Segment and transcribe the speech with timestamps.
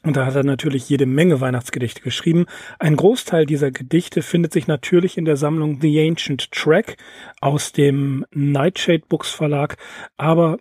[0.03, 2.47] Und da hat er natürlich jede Menge Weihnachtsgedichte geschrieben.
[2.79, 6.97] Ein Großteil dieser Gedichte findet sich natürlich in der Sammlung The Ancient Track
[7.39, 9.77] aus dem Nightshade Books Verlag,
[10.17, 10.57] aber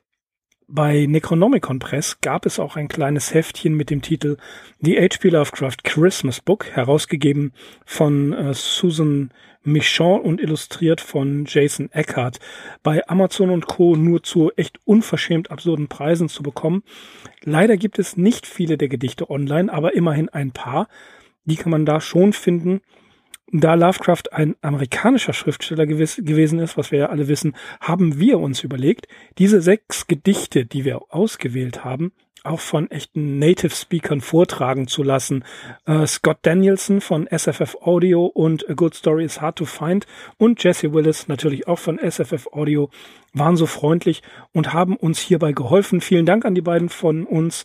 [0.73, 4.37] bei Necronomicon Press gab es auch ein kleines Heftchen mit dem Titel
[4.81, 5.31] The H.P.
[5.31, 7.53] Lovecraft Christmas Book, herausgegeben
[7.85, 9.31] von äh, Susan
[9.62, 12.39] Michon und illustriert von Jason Eckhart.
[12.83, 13.97] Bei Amazon und Co.
[13.97, 16.83] nur zu echt unverschämt absurden Preisen zu bekommen.
[17.43, 20.89] Leider gibt es nicht viele der Gedichte online, aber immerhin ein paar.
[21.45, 22.81] Die kann man da schon finden
[23.53, 28.39] da Lovecraft ein amerikanischer Schriftsteller gewiss, gewesen ist, was wir ja alle wissen, haben wir
[28.39, 32.12] uns überlegt, diese sechs Gedichte, die wir ausgewählt haben,
[32.45, 35.45] auch von echten Native Speakern vortragen zu lassen.
[35.84, 40.06] Äh, Scott Danielson von SFF Audio und A Good Story is Hard to Find
[40.39, 42.89] und Jesse Willis natürlich auch von SFF Audio
[43.33, 46.01] waren so freundlich und haben uns hierbei geholfen.
[46.01, 47.65] Vielen Dank an die beiden von uns.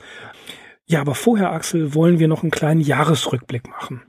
[0.85, 4.03] Ja, aber vorher, Axel, wollen wir noch einen kleinen Jahresrückblick machen.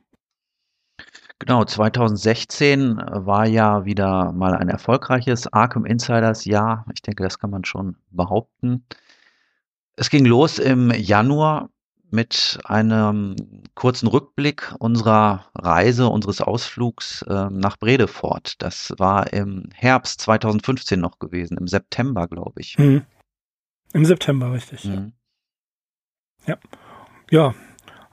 [1.38, 6.86] Genau, 2016 war ja wieder mal ein erfolgreiches Arkham Insiders Jahr.
[6.94, 8.86] Ich denke, das kann man schon behaupten.
[9.96, 11.68] Es ging los im Januar
[12.10, 13.36] mit einem
[13.74, 18.62] kurzen Rückblick unserer Reise, unseres Ausflugs äh, nach Bredefort.
[18.62, 22.78] Das war im Herbst 2015 noch gewesen, im September, glaube ich.
[22.78, 23.04] Mhm.
[23.92, 24.84] Im September, richtig.
[24.84, 25.12] Mhm.
[26.46, 26.58] Ja.
[27.30, 27.54] Ja,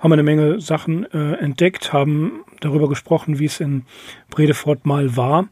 [0.03, 3.85] haben wir eine Menge Sachen äh, entdeckt, haben darüber gesprochen, wie es in
[4.29, 5.47] Bredefort mal war.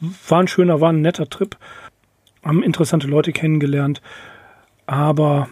[0.00, 1.56] War ein schöner, war ein netter Trip.
[2.44, 4.02] Haben interessante Leute kennengelernt.
[4.86, 5.48] Aber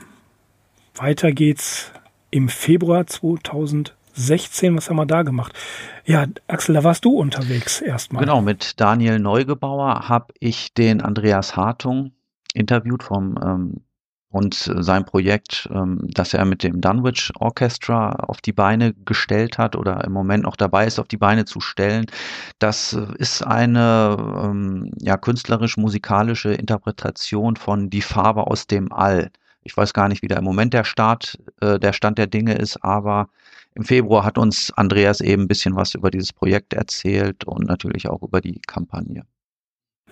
[0.97, 1.93] weiter geht's
[2.33, 4.77] im Februar 2016.
[4.77, 5.53] Was haben wir da gemacht?
[6.05, 8.25] Ja, Axel, da warst du unterwegs erstmal.
[8.25, 12.11] Genau, mit Daniel Neugebauer habe ich den Andreas Hartung
[12.55, 13.85] interviewt vom ähm,
[14.31, 19.75] und sein Projekt, ähm, das er mit dem Dunwich Orchestra auf die Beine gestellt hat
[19.77, 22.07] oder im Moment noch dabei ist, auf die Beine zu stellen,
[22.61, 29.31] das ist eine ähm, ja, künstlerisch-musikalische Interpretation von Die Farbe aus dem All.
[29.65, 32.55] Ich weiß gar nicht, wie da im Moment der Start, äh, der Stand der Dinge
[32.55, 33.29] ist, aber
[33.75, 38.09] im Februar hat uns Andreas eben ein bisschen was über dieses Projekt erzählt und natürlich
[38.09, 39.25] auch über die Kampagne.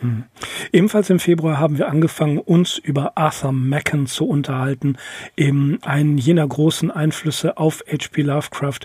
[0.00, 0.24] Hm.
[0.72, 4.96] Ebenfalls im Februar haben wir angefangen, uns über Arthur Macken zu unterhalten,
[5.36, 8.22] eben einen jener großen Einflüsse auf H.P.
[8.22, 8.80] Lovecraft.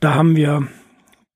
[0.00, 0.68] Da haben wir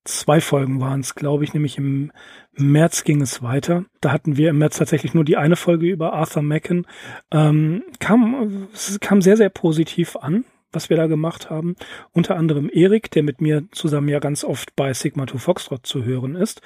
[0.04, 2.12] zwei Folgen waren es, glaube ich, nämlich im
[2.56, 3.84] März ging es weiter.
[4.00, 6.86] Da hatten wir im März tatsächlich nur die eine Folge über Arthur Macken.
[7.30, 8.68] Ähm, kam,
[9.00, 11.76] kam sehr, sehr positiv an was wir da gemacht haben.
[12.12, 16.04] Unter anderem Erik, der mit mir zusammen ja ganz oft bei Sigma 2 Foxtrot zu
[16.04, 16.60] hören ist.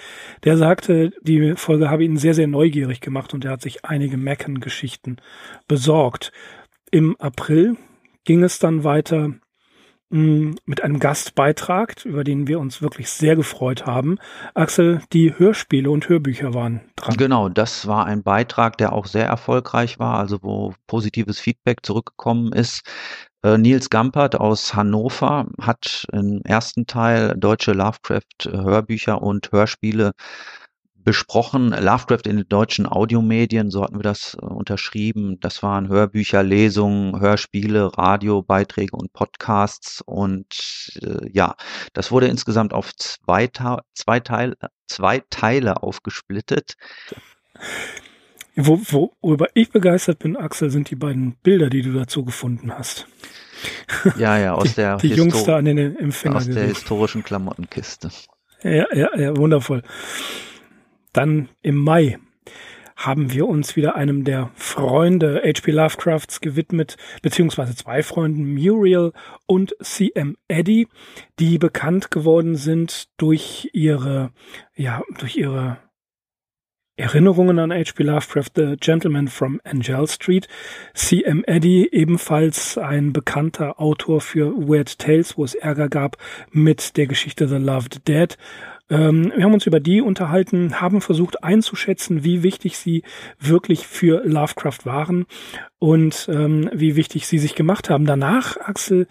[0.45, 4.17] Der sagte, die Folge habe ihn sehr, sehr neugierig gemacht und er hat sich einige
[4.17, 5.17] Mecken-Geschichten
[5.69, 6.33] besorgt.
[6.91, 7.77] Im April
[8.25, 9.31] ging es dann weiter
[10.11, 14.19] mm, mit einem Gastbeitrag, über den wir uns wirklich sehr gefreut haben.
[14.55, 17.17] Axel, die Hörspiele und Hörbücher waren dran.
[17.17, 22.53] Genau, das war ein Beitrag, der auch sehr erfolgreich war, also wo positives Feedback zurückgekommen
[22.53, 22.83] ist.
[23.43, 30.13] Äh, Nils Gampert aus Hannover hat im ersten Teil deutsche Lovecraft-Hörbücher und Hörspiele
[30.95, 31.71] besprochen.
[31.71, 35.41] Lovecraft in den deutschen Audiomedien, so hatten wir das äh, unterschrieben.
[35.41, 40.03] Das waren Hörbücher, Lesungen, Hörspiele, Radiobeiträge und Podcasts.
[40.07, 41.57] Und äh, ja,
[41.93, 43.49] das wurde insgesamt auf zwei,
[43.95, 44.55] zwei, Teil,
[44.87, 46.75] zwei Teile aufgesplittet.
[48.55, 48.81] Wo,
[49.23, 53.07] worüber ich begeistert bin, Axel, sind die beiden Bilder, die du dazu gefunden hast.
[54.19, 58.11] Ja, ja, aus die, der die Jungs da an den Empfänger aus der historischen Klamottenkiste.
[58.63, 59.83] Ja, ja, ja, wundervoll.
[61.13, 62.19] Dann im Mai
[62.97, 65.73] haben wir uns wieder einem der Freunde H.P.
[65.73, 69.13] Lovecrafts gewidmet, beziehungsweise zwei Freunden, Muriel
[69.47, 70.37] und C.M.
[70.49, 70.89] Eddy,
[71.39, 74.33] die bekannt geworden sind durch ihre,
[74.75, 75.79] ja, durch ihre
[76.97, 78.03] Erinnerungen an H.P.
[78.03, 80.47] Lovecraft, The Gentleman from Angel Street.
[80.95, 81.43] C.M.
[81.47, 86.19] Eddy, ebenfalls ein bekannter Autor für Weird Tales, wo es Ärger gab
[86.51, 88.37] mit der Geschichte The Loved Dead.
[88.91, 93.05] Ähm, wir haben uns über die unterhalten, haben versucht einzuschätzen, wie wichtig sie
[93.41, 95.25] wirklich für Lovecraft waren
[95.79, 98.05] und ähm, wie wichtig sie sich gemacht haben.
[98.05, 99.07] Danach, Axel,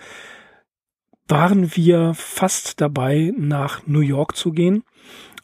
[1.27, 4.84] waren wir fast dabei, nach New York zu gehen.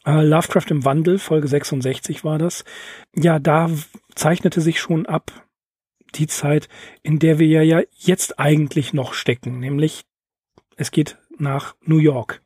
[0.08, 2.64] Äh, Lovecraft im Wandel, Folge 66 war das.
[3.14, 3.70] Ja, da
[4.14, 5.30] zeichnete sich schon ab
[6.14, 6.70] die Zeit,
[7.02, 10.06] in der wir ja jetzt eigentlich noch stecken, nämlich
[10.76, 12.40] es geht nach New York.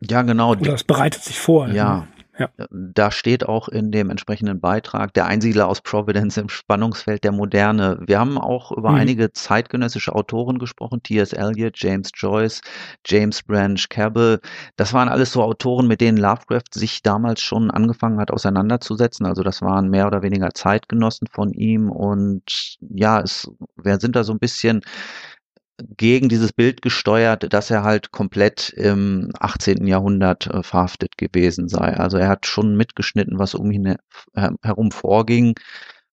[0.00, 0.52] Ja, genau.
[0.52, 1.68] Oder es bereitet sich vor.
[1.68, 2.08] Ja.
[2.38, 2.48] Ja.
[2.70, 8.00] Da steht auch in dem entsprechenden Beitrag der Einsiedler aus Providence im Spannungsfeld der Moderne.
[8.06, 8.96] Wir haben auch über mhm.
[8.96, 11.32] einige zeitgenössische Autoren gesprochen, T.S.
[11.32, 12.60] Eliot, James Joyce,
[13.06, 14.40] James Branch Cabell.
[14.76, 19.26] Das waren alles so Autoren, mit denen Lovecraft sich damals schon angefangen hat auseinanderzusetzen.
[19.26, 24.24] Also das waren mehr oder weniger Zeitgenossen von ihm und ja, es, wir sind da
[24.24, 24.82] so ein bisschen
[25.96, 29.86] gegen dieses Bild gesteuert, dass er halt komplett im 18.
[29.86, 31.96] Jahrhundert äh, verhaftet gewesen sei.
[31.96, 33.96] Also er hat schon mitgeschnitten, was um ihn
[34.62, 35.54] herum vorging.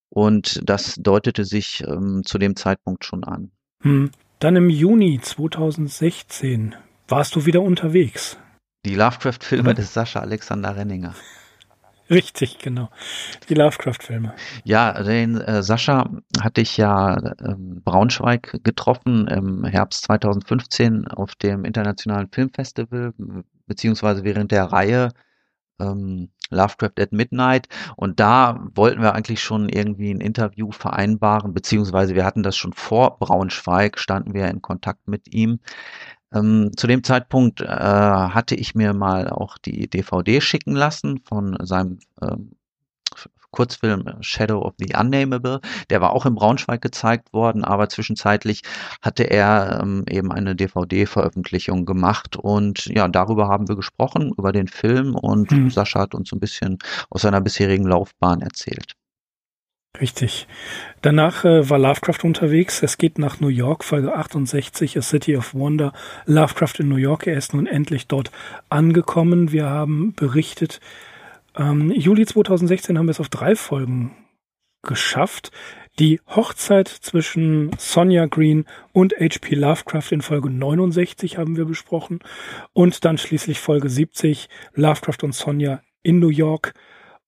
[0.09, 3.51] Und das deutete sich ähm, zu dem Zeitpunkt schon an.
[3.81, 4.11] Hm.
[4.39, 6.75] Dann im Juni 2016
[7.07, 8.37] warst du wieder unterwegs.
[8.85, 9.75] Die Lovecraft-Filme hm.
[9.75, 11.13] des Sascha Alexander Renninger.
[12.15, 12.89] Richtig, genau.
[13.47, 14.33] Die Lovecraft-Filme.
[14.65, 16.09] Ja, den äh, Sascha
[16.41, 23.13] hatte ich ja ähm, Braunschweig getroffen im Herbst 2015 auf dem Internationalen Filmfestival,
[23.65, 25.11] beziehungsweise während der Reihe
[25.79, 27.69] ähm, Lovecraft at Midnight.
[27.95, 32.73] Und da wollten wir eigentlich schon irgendwie ein Interview vereinbaren, beziehungsweise wir hatten das schon
[32.73, 35.59] vor Braunschweig, standen wir in Kontakt mit ihm.
[36.33, 41.57] Ähm, zu dem Zeitpunkt äh, hatte ich mir mal auch die DVD schicken lassen von
[41.65, 42.51] seinem ähm,
[43.51, 45.59] Kurzfilm Shadow of the Unnamable.
[45.89, 48.61] Der war auch in Braunschweig gezeigt worden, aber zwischenzeitlich
[49.01, 54.67] hatte er ähm, eben eine DVD-Veröffentlichung gemacht und ja, darüber haben wir gesprochen, über den
[54.67, 55.69] Film und hm.
[55.69, 56.79] Sascha hat uns ein bisschen
[57.09, 58.95] aus seiner bisherigen Laufbahn erzählt.
[59.99, 60.47] Richtig.
[61.01, 62.81] Danach äh, war Lovecraft unterwegs.
[62.81, 65.91] Es geht nach New York, Folge 68, A City of Wonder.
[66.25, 67.27] Lovecraft in New York.
[67.27, 68.31] Er ist nun endlich dort
[68.69, 69.51] angekommen.
[69.51, 70.79] Wir haben berichtet,
[71.57, 74.15] ähm, Juli 2016 haben wir es auf drei Folgen
[74.81, 75.51] geschafft.
[75.99, 79.55] Die Hochzeit zwischen Sonja Green und H.P.
[79.55, 82.19] Lovecraft in Folge 69 haben wir besprochen.
[82.71, 86.73] Und dann schließlich Folge 70, Lovecraft und Sonja in New York.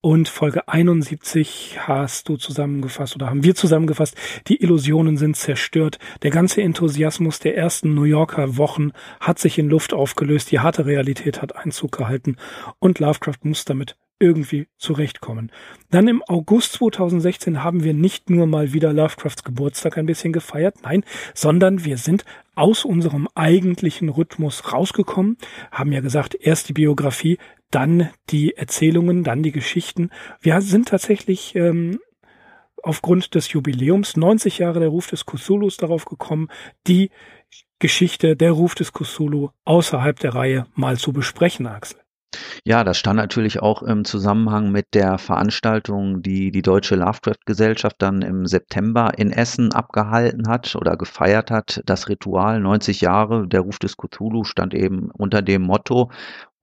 [0.06, 4.18] Und Folge 71 hast du zusammengefasst oder haben wir zusammengefasst,
[4.50, 5.98] die Illusionen sind zerstört.
[6.24, 8.92] Der ganze Enthusiasmus der ersten New Yorker Wochen
[9.22, 10.52] hat sich in Luft aufgelöst.
[10.52, 12.36] Die harte Realität hat Einzug gehalten
[12.80, 15.54] und Lovecraft muss damit irgendwie zurechtkommen.
[15.90, 20.76] Dann im August 2016 haben wir nicht nur mal wieder Lovecrafts Geburtstag ein bisschen gefeiert,
[20.84, 22.26] nein, sondern wir sind
[22.56, 25.38] aus unserem eigentlichen Rhythmus rausgekommen,
[25.72, 27.38] haben ja gesagt, erst die Biografie,
[27.74, 30.10] dann die Erzählungen, dann die Geschichten.
[30.42, 32.00] Wir sind tatsächlich ähm,
[32.82, 36.50] aufgrund des Jubiläums 90 Jahre der Ruf des Cthulhus darauf gekommen,
[36.88, 37.10] die
[37.80, 42.00] Geschichte der Ruf des Cthulhu außerhalb der Reihe mal zu besprechen, Axel.
[42.66, 48.22] Ja, das stand natürlich auch im Zusammenhang mit der Veranstaltung, die die Deutsche Lovecraft-Gesellschaft dann
[48.22, 51.82] im September in Essen abgehalten hat oder gefeiert hat.
[51.86, 56.10] Das Ritual 90 Jahre, der Ruf des Cthulhu stand eben unter dem Motto.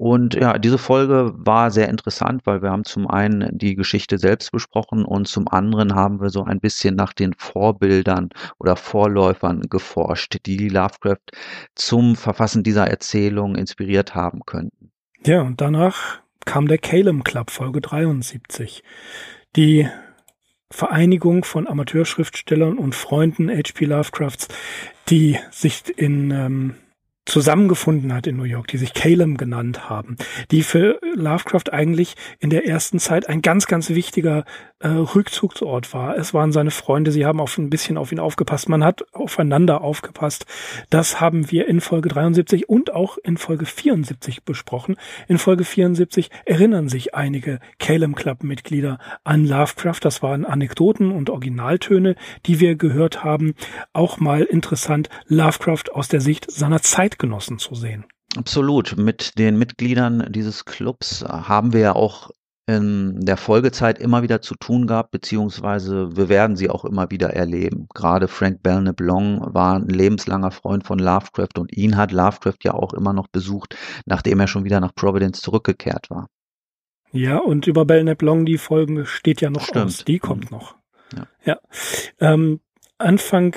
[0.01, 4.51] Und ja, diese Folge war sehr interessant, weil wir haben zum einen die Geschichte selbst
[4.51, 10.39] besprochen und zum anderen haben wir so ein bisschen nach den Vorbildern oder Vorläufern geforscht,
[10.47, 11.33] die Lovecraft
[11.75, 14.91] zum Verfassen dieser Erzählung inspiriert haben könnten.
[15.27, 18.83] Ja, und danach kam der Calem Club, Folge 73.
[19.55, 19.87] Die
[20.71, 23.85] Vereinigung von Amateurschriftstellern und Freunden H.P.
[23.85, 24.49] Lovecrafts,
[25.11, 26.75] die sich in ähm,
[27.27, 30.17] zusammengefunden hat in New York, die sich Calem genannt haben,
[30.51, 34.45] die für Lovecraft eigentlich in der ersten Zeit ein ganz, ganz wichtiger
[34.81, 36.17] äh, Rückzugsort war.
[36.17, 39.83] Es waren seine Freunde, sie haben auf ein bisschen auf ihn aufgepasst, man hat aufeinander
[39.83, 40.47] aufgepasst.
[40.89, 44.97] Das haben wir in Folge 73 und auch in Folge 74 besprochen.
[45.29, 50.01] In Folge 74 erinnern sich einige Calem Club Mitglieder an Lovecraft.
[50.03, 53.55] Das waren Anekdoten und Originaltöne, die wir gehört haben.
[53.93, 56.81] Auch mal interessant, Lovecraft aus der Sicht seiner
[57.21, 58.05] Zeitgenossen zu sehen.
[58.37, 58.97] Absolut.
[58.97, 62.31] Mit den Mitgliedern dieses Clubs haben wir ja auch
[62.67, 67.31] in der Folgezeit immer wieder zu tun gehabt, beziehungsweise wir werden sie auch immer wieder
[67.31, 67.89] erleben.
[67.95, 72.75] Gerade Frank Belknap Long war ein lebenslanger Freund von Lovecraft und ihn hat Lovecraft ja
[72.75, 76.29] auch immer noch besucht, nachdem er schon wieder nach Providence zurückgekehrt war.
[77.13, 79.87] Ja, und über Belknap Long die Folge steht ja noch Stimmt.
[79.87, 80.05] aus.
[80.05, 80.59] Die kommt mhm.
[80.59, 80.77] noch.
[81.17, 81.27] Ja.
[81.45, 81.59] ja.
[82.21, 82.61] Ähm,
[82.99, 83.57] Anfang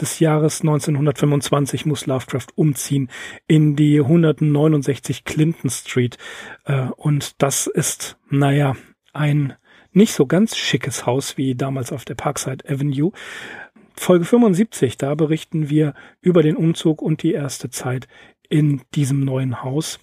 [0.00, 3.10] des Jahres 1925 muss Lovecraft umziehen
[3.46, 6.18] in die 169 Clinton Street.
[6.64, 8.76] Äh, und das ist, naja,
[9.12, 9.54] ein
[9.92, 13.12] nicht so ganz schickes Haus wie damals auf der Parkside Avenue.
[13.94, 18.08] Folge 75, da berichten wir über den Umzug und die erste Zeit
[18.48, 20.00] in diesem neuen Haus.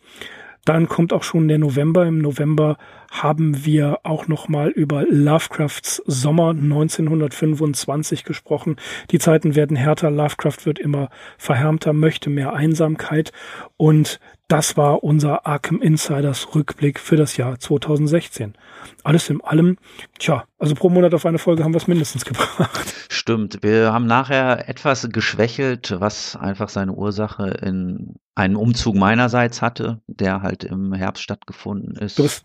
[0.70, 2.06] Dann kommt auch schon der November.
[2.06, 2.78] Im November
[3.10, 8.76] haben wir auch noch mal über Lovecrafts Sommer 1925 gesprochen.
[9.10, 11.10] Die Zeiten werden härter, Lovecraft wird immer
[11.40, 13.32] verhärmter, möchte mehr Einsamkeit
[13.78, 18.56] und das war unser Arkham Insiders Rückblick für das Jahr 2016.
[19.04, 19.78] Alles in allem,
[20.18, 22.94] tja, also pro Monat auf eine Folge haben wir es mindestens gebracht.
[23.10, 23.60] Stimmt.
[23.62, 30.42] Wir haben nachher etwas geschwächelt, was einfach seine Ursache in einen Umzug meinerseits hatte, der
[30.42, 32.18] halt im Herbst stattgefunden ist.
[32.18, 32.44] Du bist,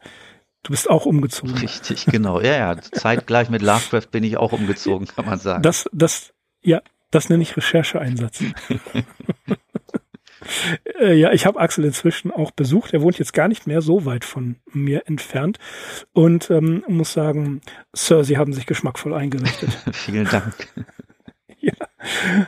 [0.63, 1.59] Du bist auch umgezogen.
[1.59, 2.41] Richtig, genau.
[2.41, 2.81] Ja, ja.
[2.81, 5.63] Zeitgleich mit Lovecraft bin ich auch umgezogen, kann man sagen.
[5.63, 6.33] Das, das,
[6.63, 6.81] ja,
[7.11, 8.43] das nenne ich Rechercheeinsatz.
[11.01, 12.93] äh, ja, ich habe Axel inzwischen auch besucht.
[12.93, 15.59] Er wohnt jetzt gar nicht mehr so weit von mir entfernt
[16.13, 17.61] und ähm, muss sagen,
[17.93, 19.71] Sir, Sie haben sich geschmackvoll eingerichtet.
[19.93, 20.55] Vielen Dank.
[21.61, 21.73] ja.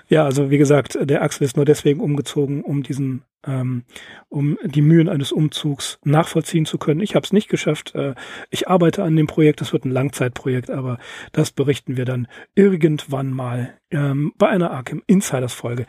[0.09, 3.85] ja, also wie gesagt, der Axel ist nur deswegen umgezogen, um diesen, ähm,
[4.29, 7.01] um die Mühen eines Umzugs nachvollziehen zu können.
[7.01, 7.95] Ich habe es nicht geschafft.
[7.95, 8.15] Äh,
[8.51, 9.61] ich arbeite an dem Projekt.
[9.61, 10.99] Das wird ein Langzeitprojekt, aber
[11.33, 15.87] das berichten wir dann irgendwann mal ähm, bei einer Arkham Insiders Folge.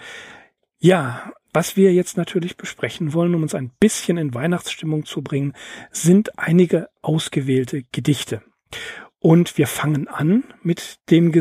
[0.80, 5.54] Ja, was wir jetzt natürlich besprechen wollen, um uns ein bisschen in Weihnachtsstimmung zu bringen,
[5.90, 8.44] sind einige ausgewählte Gedichte.
[9.18, 11.34] Und wir fangen an mit dem,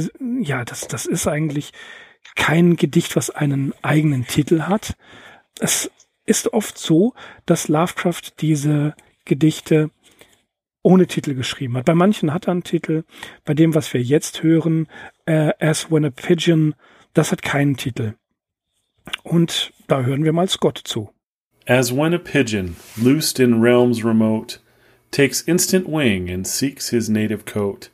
[0.42, 1.74] ja, das, das ist eigentlich
[2.34, 4.96] kein Gedicht, was einen eigenen Titel hat.
[5.58, 5.90] Es
[6.24, 7.12] ist oft so,
[7.44, 8.94] dass Lovecraft diese
[9.26, 9.90] Gedichte
[10.80, 11.84] ohne Titel geschrieben hat.
[11.84, 13.04] Bei manchen hat er einen Titel.
[13.44, 14.88] Bei dem, was wir jetzt hören,
[15.26, 16.74] äh, As When a Pigeon,
[17.12, 18.14] das hat keinen Titel.
[19.22, 21.10] Und da hören wir mal Scott zu.
[21.66, 24.58] As when a pigeon, loosed in realms remote,
[25.10, 27.88] takes instant wing and seeks his native coat.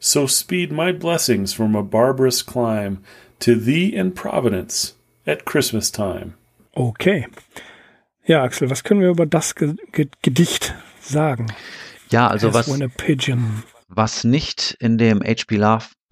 [0.00, 3.02] So speed my blessings from a barbarous clime
[3.40, 4.94] to thee in Providence
[5.26, 6.34] at Christmas time.
[6.76, 7.26] Okay.
[8.26, 11.46] Ja, Axel, was können wir über das Ge Ge Gedicht sagen?
[12.10, 12.80] Ja, also As was,
[13.88, 15.56] was nicht in dem H.P.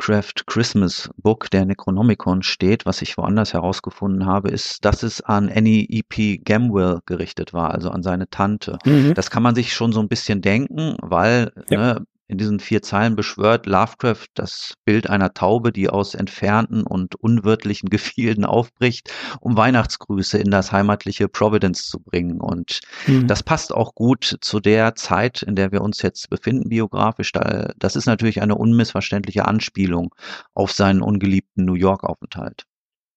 [0.03, 5.49] Lovecraft Christmas Book der Necronomicon steht, was ich woanders herausgefunden habe, ist, dass es an
[5.49, 6.39] Annie E.P.
[6.39, 8.79] Gamwell gerichtet war, also an seine Tante.
[8.85, 9.15] Mhm.
[9.15, 11.95] Das kann man sich schon so ein bisschen denken, weil ja.
[11.95, 17.15] ne, in diesen vier Zeilen beschwört Lovecraft das Bild einer Taube, die aus entfernten und
[17.17, 22.41] unwirtlichen Gefilden aufbricht, um Weihnachtsgrüße in das heimatliche Providence zu bringen.
[22.41, 23.27] Und mhm.
[23.27, 27.33] das passt auch gut zu der Zeit, in der wir uns jetzt befinden, biografisch.
[27.33, 30.15] Das ist natürlich eine unmissverständliche Anspielung
[30.55, 32.65] auf seinen ungeliebten New York-Aufenthalt.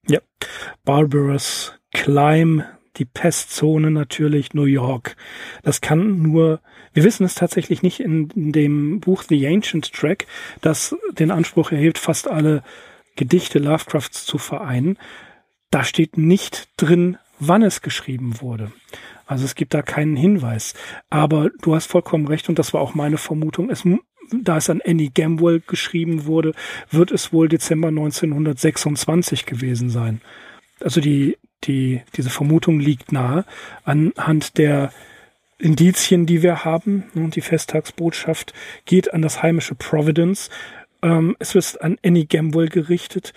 [0.08, 0.20] Ja,
[0.84, 2.66] Barbarous Climb
[2.98, 5.16] die Pestzone natürlich New York.
[5.64, 6.62] Das kann nur,
[6.94, 10.26] wir wissen es tatsächlich nicht in, dem Buch The Ancient Track,
[10.62, 12.64] das den Anspruch erhebt, fast alle
[13.16, 14.98] Gedichte Lovecrafts zu vereinen.
[15.72, 18.72] Da steht nicht drin, wann es geschrieben wurde.
[19.26, 20.74] Also es gibt da keinen Hinweis.
[21.10, 23.70] Aber du hast vollkommen recht und das war auch meine Vermutung.
[23.70, 23.84] Es,
[24.32, 26.54] da es an Annie Gamwell geschrieben wurde,
[26.92, 30.22] wird es wohl Dezember 1926 gewesen sein.
[30.82, 31.38] Also die
[31.68, 33.46] die, diese Vermutung liegt nahe
[33.84, 34.92] anhand der
[35.58, 37.06] Indizien, die wir haben.
[37.16, 38.54] Und die Festtagsbotschaft
[38.86, 40.50] geht an das heimische Providence.
[41.02, 43.34] Ähm, es wird an Annie Gamble gerichtet.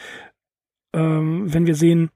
[0.93, 2.11] Ähm, wenn wir sehen,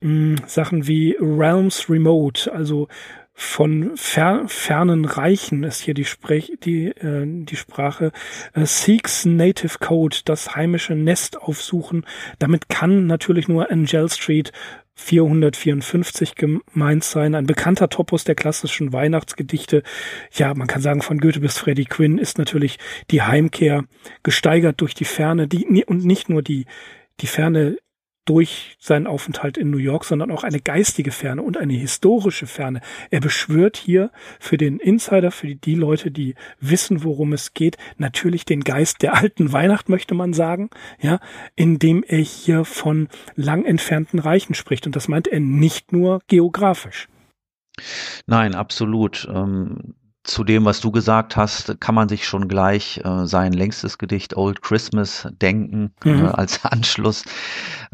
[0.00, 2.88] mh, Sachen wie Realms Remote, also
[3.34, 8.12] von fer fernen Reichen ist hier die, Sprech die, äh, die Sprache.
[8.52, 12.04] Äh, Seeks Native Code, das heimische Nest aufsuchen.
[12.38, 14.52] Damit kann natürlich nur Angel Street
[15.02, 17.34] 454 gemeint sein.
[17.34, 19.82] Ein bekannter Topos der klassischen Weihnachtsgedichte.
[20.32, 22.78] Ja, man kann sagen, von Goethe bis Freddie Quinn ist natürlich
[23.10, 23.84] die Heimkehr
[24.22, 26.66] gesteigert durch die Ferne, die, und nicht nur die,
[27.20, 27.76] die Ferne
[28.24, 32.80] durch seinen Aufenthalt in New York, sondern auch eine geistige Ferne und eine historische Ferne.
[33.10, 38.44] Er beschwört hier für den Insider, für die, Leute, die wissen, worum es geht, natürlich
[38.44, 41.18] den Geist der alten Weihnacht, möchte man sagen, ja,
[41.56, 44.86] indem er hier von lang entfernten Reichen spricht.
[44.86, 47.08] Und das meint er nicht nur geografisch.
[48.26, 49.28] Nein, absolut.
[49.32, 53.98] Ähm, zu dem, was du gesagt hast, kann man sich schon gleich äh, sein längstes
[53.98, 56.26] Gedicht Old Christmas denken äh, mhm.
[56.26, 57.24] äh, als Anschluss,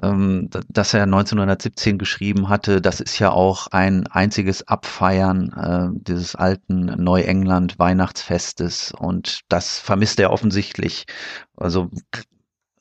[0.03, 2.83] ähm, das er 1917 geschrieben hatte.
[2.83, 10.21] Das ist ja auch ein einziges Abfeiern äh, dieses alten Neuengland Weihnachtsfestes und das vermisst
[10.21, 11.07] er offensichtlich.
[11.57, 11.91] Also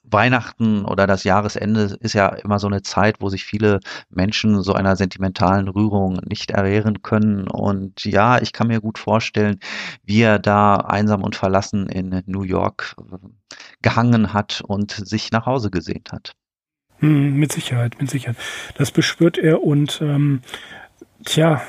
[0.09, 4.73] Weihnachten oder das Jahresende ist ja immer so eine Zeit, wo sich viele Menschen so
[4.73, 7.47] einer sentimentalen Rührung nicht erwehren können.
[7.47, 9.59] Und ja, ich kann mir gut vorstellen,
[10.03, 13.17] wie er da einsam und verlassen in New York äh,
[13.81, 16.33] gehangen hat und sich nach Hause gesehnt hat.
[16.99, 18.37] Hm, mit Sicherheit, mit Sicherheit.
[18.75, 20.41] Das beschwört er und ähm,
[21.25, 21.61] tja,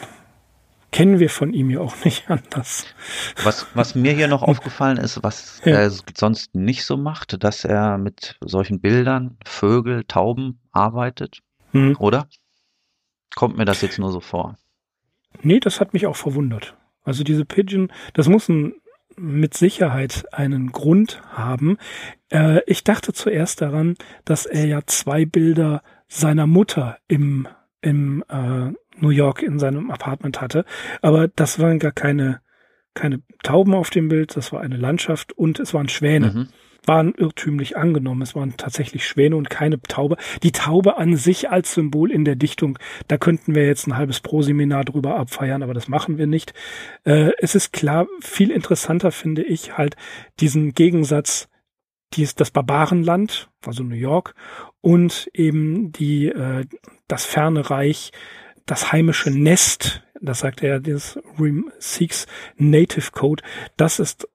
[0.91, 2.87] kennen wir von ihm ja auch nicht anders.
[3.43, 5.73] Was, was mir hier noch aufgefallen ist, was ja.
[5.73, 11.41] er sonst nicht so macht, dass er mit solchen Bildern, Vögel, Tauben arbeitet,
[11.73, 11.97] mhm.
[11.99, 12.29] oder?
[13.35, 14.57] Kommt mir das jetzt nur so vor?
[15.43, 16.75] Nee, das hat mich auch verwundert.
[17.05, 18.75] Also diese Pigeon, das muss ein,
[19.17, 21.79] mit Sicherheit einen Grund haben.
[22.31, 27.49] Äh, ich dachte zuerst daran, dass er ja zwei Bilder seiner Mutter im,
[27.81, 30.65] im äh, New York in seinem Apartment hatte.
[31.03, 32.41] Aber das waren gar keine,
[32.95, 36.31] keine Tauben auf dem Bild, das war eine Landschaft und es waren Schwäne.
[36.31, 36.49] Mhm.
[36.87, 38.23] Waren irrtümlich angenommen.
[38.23, 40.17] Es waren tatsächlich Schwäne und keine Taube.
[40.43, 44.21] Die Taube an sich als Symbol in der Dichtung, da könnten wir jetzt ein halbes
[44.21, 46.55] Proseminar drüber abfeiern, aber das machen wir nicht.
[47.05, 49.97] Äh, es ist klar, viel interessanter finde ich halt
[50.41, 51.49] diesen Gegensatz,
[52.15, 54.35] dies, das Barbarenland, also New York,
[54.81, 56.65] und eben die, äh,
[57.07, 58.13] das ferne Reich
[58.69, 63.43] das heimische Nest, das sagt er, das Rem Seeks Native Code,
[63.77, 64.29] das ist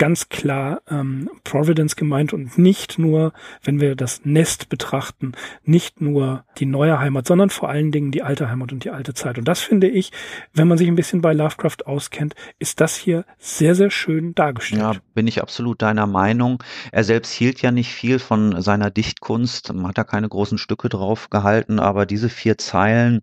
[0.00, 6.44] ganz klar ähm, Providence gemeint und nicht nur, wenn wir das Nest betrachten, nicht nur
[6.56, 9.36] die neue Heimat, sondern vor allen Dingen die alte Heimat und die alte Zeit.
[9.36, 10.10] Und das finde ich,
[10.54, 14.80] wenn man sich ein bisschen bei Lovecraft auskennt, ist das hier sehr, sehr schön dargestellt.
[14.80, 16.62] Ja, bin ich absolut deiner Meinung.
[16.92, 21.28] Er selbst hielt ja nicht viel von seiner Dichtkunst, hat da keine großen Stücke drauf
[21.28, 23.20] gehalten, aber diese vier Zeilen,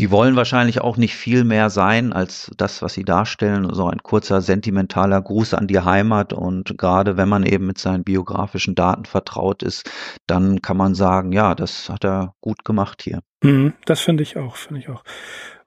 [0.00, 3.68] die wollen wahrscheinlich auch nicht viel mehr sein als das, was sie darstellen.
[3.74, 6.32] So ein kurzer sentimentaler Gruß an die Heimat.
[6.32, 9.90] Und gerade wenn man eben mit seinen biografischen Daten vertraut ist,
[10.26, 13.20] dann kann man sagen, ja, das hat er gut gemacht hier.
[13.42, 15.04] Mhm, das finde ich auch, finde ich auch.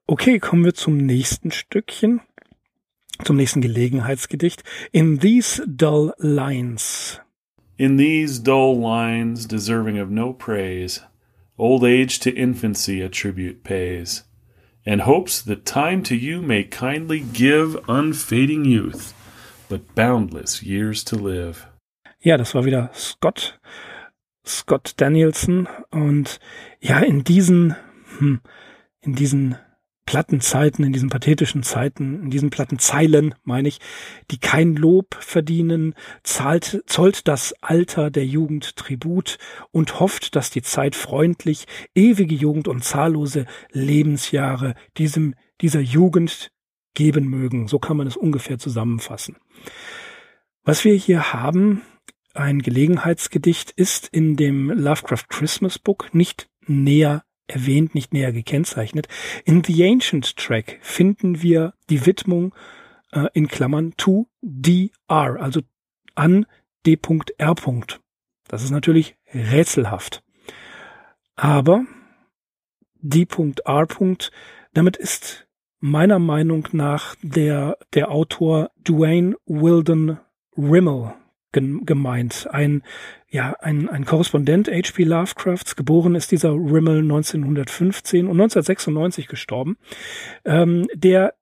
[0.07, 2.19] Okay, kommen wir zum nächsten Stückchen,
[3.23, 4.63] zum nächsten Gelegenheitsgedicht.
[4.91, 7.21] In these dull lines.
[7.77, 11.03] In these dull lines, deserving of no praise.
[11.57, 14.23] Old age to infancy a tribute pays,
[14.85, 19.13] and hopes that time to you may kindly give unfading youth,
[19.69, 21.67] but boundless years to live.
[22.19, 23.59] Ja, das war wieder Scott,
[24.45, 26.39] Scott Danielson und
[26.81, 27.75] ja, in diesen,
[28.17, 28.41] hm,
[29.01, 29.55] in diesen
[30.05, 33.79] platten Zeiten, in diesen pathetischen Zeiten, in diesen platten Zeilen, meine ich,
[34.31, 39.37] die kein Lob verdienen, zahlt, zollt das Alter der Jugend Tribut
[39.71, 46.51] und hofft, dass die Zeit freundlich ewige Jugend und zahllose Lebensjahre diesem, dieser Jugend
[46.93, 47.67] geben mögen.
[47.67, 49.37] So kann man es ungefähr zusammenfassen.
[50.63, 51.81] Was wir hier haben,
[52.33, 59.07] ein Gelegenheitsgedicht, ist in dem Lovecraft Christmas Book nicht näher erwähnt, nicht näher gekennzeichnet.
[59.45, 62.53] In The Ancient Track finden wir die Widmung
[63.11, 64.91] äh, in Klammern to DR,
[65.39, 65.61] also
[66.15, 66.45] an
[66.85, 67.55] D.R.
[68.47, 70.23] Das ist natürlich rätselhaft.
[71.35, 71.85] Aber
[73.01, 73.87] D.R.
[74.73, 75.47] damit ist
[75.79, 80.19] meiner Meinung nach der, der Autor Dwayne Wilden
[80.57, 81.13] Rimmel
[81.53, 82.47] gemeint.
[82.51, 82.83] Ein,
[83.29, 85.03] ja, ein, ein Korrespondent H.P.
[85.03, 89.77] Lovecrafts, geboren ist dieser Rimmel 1915 und 1996 gestorben,
[90.45, 91.35] ähm, der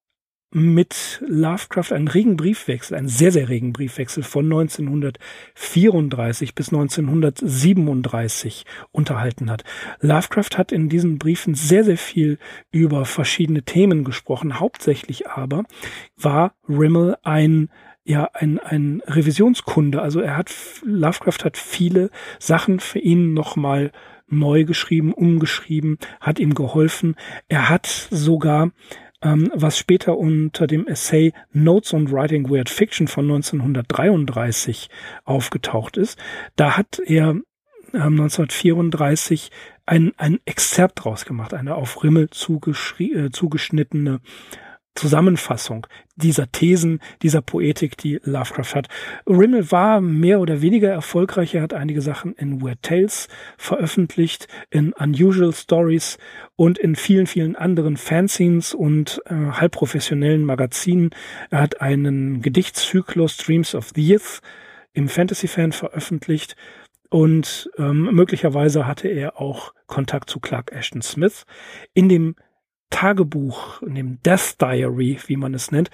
[0.53, 9.49] mit Lovecraft einen regen Briefwechsel, einen sehr, sehr regen Briefwechsel von 1934 bis 1937 unterhalten
[9.49, 9.63] hat.
[10.01, 12.37] Lovecraft hat in diesen Briefen sehr, sehr viel
[12.69, 14.59] über verschiedene Themen gesprochen.
[14.59, 15.63] Hauptsächlich aber
[16.17, 17.69] war Rimmel ein
[18.03, 20.01] ja ein, ein Revisionskunde.
[20.01, 20.51] Also er hat,
[20.83, 22.09] Lovecraft hat viele
[22.39, 23.91] Sachen für ihn nochmal
[24.27, 27.15] neu geschrieben, umgeschrieben, hat ihm geholfen.
[27.47, 28.71] Er hat sogar,
[29.21, 34.89] ähm, was später unter dem Essay Notes on Writing Weird Fiction von 1933
[35.25, 36.17] aufgetaucht ist,
[36.55, 37.35] da hat er
[37.93, 39.51] ähm, 1934
[39.85, 44.21] ein, ein Exzerpt draus gemacht, eine auf Rimmel äh, zugeschnittene
[44.95, 48.87] Zusammenfassung dieser Thesen, dieser Poetik, die Lovecraft hat.
[49.25, 51.55] Rimmel war mehr oder weniger erfolgreich.
[51.55, 53.27] Er hat einige Sachen in Weird Tales
[53.57, 56.17] veröffentlicht, in Unusual Stories
[56.55, 61.11] und in vielen, vielen anderen Fanzines und äh, halbprofessionellen Magazinen.
[61.49, 64.41] Er hat einen Gedichtszyklus Dreams of the Youth
[64.93, 66.55] im Fantasy Fan veröffentlicht
[67.09, 71.45] und ähm, möglicherweise hatte er auch Kontakt zu Clark Ashton Smith.
[71.93, 72.35] In dem
[72.91, 75.89] Tagebuch, in dem Death Diary, wie man es nennt,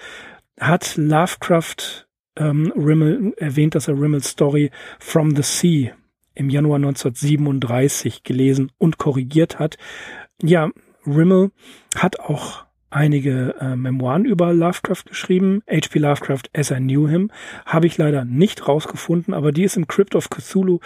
[0.60, 2.06] hat Lovecraft
[2.36, 5.92] ähm, Rimmel erwähnt, dass er Rimmels Story From the Sea
[6.34, 9.78] im Januar 1937 gelesen und korrigiert hat.
[10.42, 10.70] Ja,
[11.06, 11.50] Rimmel
[11.96, 15.62] hat auch einige äh, Memoiren über Lovecraft geschrieben.
[15.68, 15.98] H.P.
[15.98, 17.30] Lovecraft as I Knew Him
[17.66, 20.80] habe ich leider nicht rausgefunden, aber die ist im Crypt of Cthulhu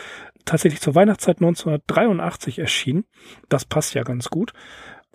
[0.45, 3.05] tatsächlich zur Weihnachtszeit 1983 erschienen.
[3.49, 4.53] Das passt ja ganz gut.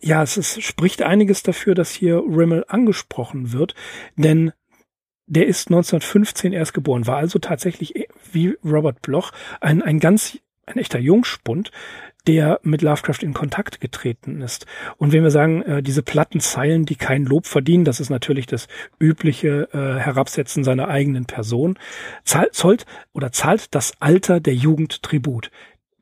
[0.01, 3.73] Ja, es ist, spricht einiges dafür, dass hier Rimmel angesprochen wird,
[4.15, 4.51] denn
[5.27, 10.37] der ist 1915 erst geboren, war also tatsächlich äh, wie Robert Bloch ein, ein ganz,
[10.65, 11.71] ein echter Jungspund,
[12.27, 14.65] der mit Lovecraft in Kontakt getreten ist.
[14.97, 18.45] Und wenn wir sagen, äh, diese platten Zeilen, die kein Lob verdienen, das ist natürlich
[18.45, 18.67] das
[18.99, 21.79] übliche äh, Herabsetzen seiner eigenen Person,
[22.23, 25.51] zahlt, zollt oder zahlt das Alter der Jugend Tribut.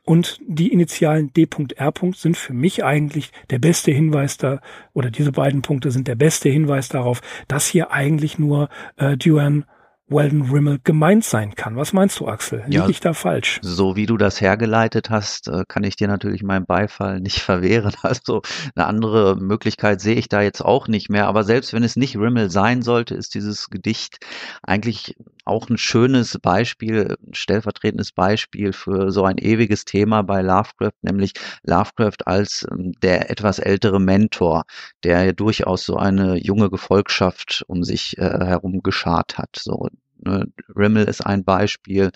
[0.05, 1.93] Und die Initialen D.R.
[2.13, 4.61] sind für mich eigentlich der beste Hinweis da,
[4.93, 9.65] oder diese beiden Punkte sind der beste Hinweis darauf, dass hier eigentlich nur äh, Duane
[10.07, 11.75] Weldon Rimmel gemeint sein kann.
[11.77, 12.59] Was meinst du, Axel?
[12.67, 13.59] Liege ja, ich da falsch?
[13.63, 17.93] So wie du das hergeleitet hast, äh, kann ich dir natürlich meinen Beifall nicht verwehren.
[18.03, 18.43] Also
[18.75, 21.25] eine andere Möglichkeit sehe ich da jetzt auch nicht mehr.
[21.27, 24.19] Aber selbst wenn es nicht Rimmel sein sollte, ist dieses Gedicht
[24.61, 30.97] eigentlich auch ein schönes Beispiel, ein stellvertretendes Beispiel für so ein ewiges Thema bei Lovecraft,
[31.01, 34.63] nämlich Lovecraft als ähm, der etwas ältere Mentor,
[35.03, 39.55] der ja durchaus so eine junge Gefolgschaft um sich äh, herum geschart hat.
[39.57, 39.87] So
[40.25, 40.47] Ne?
[40.75, 42.11] Rimmel ist ein Beispiel.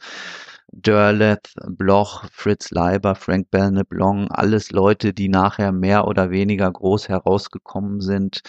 [0.71, 8.01] Derleth, Bloch, Fritz Leiber, Frank Belneblanc, alles Leute, die nachher mehr oder weniger groß herausgekommen
[8.01, 8.41] sind,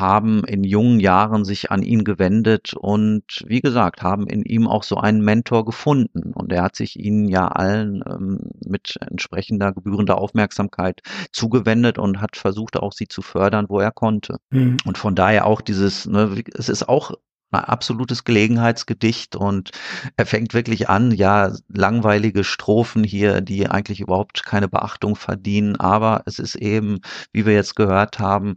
[0.00, 4.82] haben in jungen Jahren sich an ihn gewendet und wie gesagt, haben in ihm auch
[4.82, 6.32] so einen Mentor gefunden.
[6.32, 12.36] Und er hat sich ihnen ja allen ähm, mit entsprechender gebührender Aufmerksamkeit zugewendet und hat
[12.36, 14.38] versucht auch sie zu fördern, wo er konnte.
[14.50, 14.76] Mhm.
[14.84, 17.12] Und von daher auch dieses, ne, es ist auch
[17.50, 19.70] ein absolutes Gelegenheitsgedicht und
[20.16, 26.22] er fängt wirklich an, ja, langweilige Strophen hier, die eigentlich überhaupt keine Beachtung verdienen, aber
[26.26, 27.00] es ist eben,
[27.32, 28.56] wie wir jetzt gehört haben,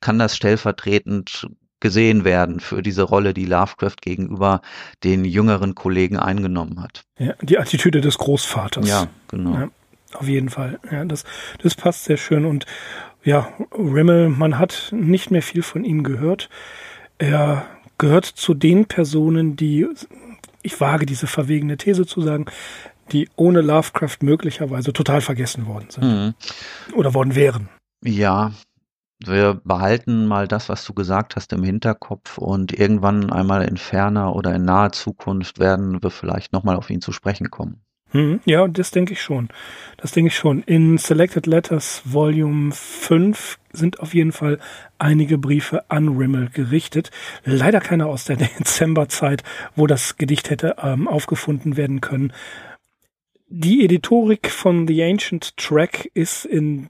[0.00, 1.48] kann das stellvertretend
[1.80, 4.60] gesehen werden für diese Rolle, die Lovecraft gegenüber
[5.02, 7.04] den jüngeren Kollegen eingenommen hat.
[7.18, 8.86] Ja, die Attitüde des Großvaters.
[8.86, 9.54] Ja, genau.
[9.54, 9.68] Ja,
[10.12, 10.78] auf jeden Fall.
[10.90, 11.24] Ja, das,
[11.62, 12.66] das passt sehr schön und
[13.22, 16.48] ja, Rimmel, man hat nicht mehr viel von ihm gehört.
[17.18, 17.66] Er
[18.00, 19.86] gehört zu den Personen, die,
[20.62, 22.46] ich wage diese verwegene These zu sagen,
[23.12, 26.04] die ohne Lovecraft möglicherweise total vergessen worden sind.
[26.04, 26.34] Mhm.
[26.94, 27.68] Oder worden wären.
[28.04, 28.52] Ja,
[29.24, 34.34] wir behalten mal das, was du gesagt hast, im Hinterkopf und irgendwann einmal in ferner
[34.34, 37.82] oder in naher Zukunft werden wir vielleicht nochmal auf ihn zu sprechen kommen.
[38.12, 39.48] Hm, ja, das denke ich schon.
[39.96, 40.62] Das denke ich schon.
[40.64, 44.58] In Selected Letters Volume 5 sind auf jeden Fall
[44.98, 47.10] einige Briefe an Rimmel gerichtet.
[47.44, 49.44] Leider keine aus der Dezemberzeit,
[49.76, 52.32] wo das Gedicht hätte ähm, aufgefunden werden können.
[53.48, 56.88] Die Editorik von The Ancient Track ist in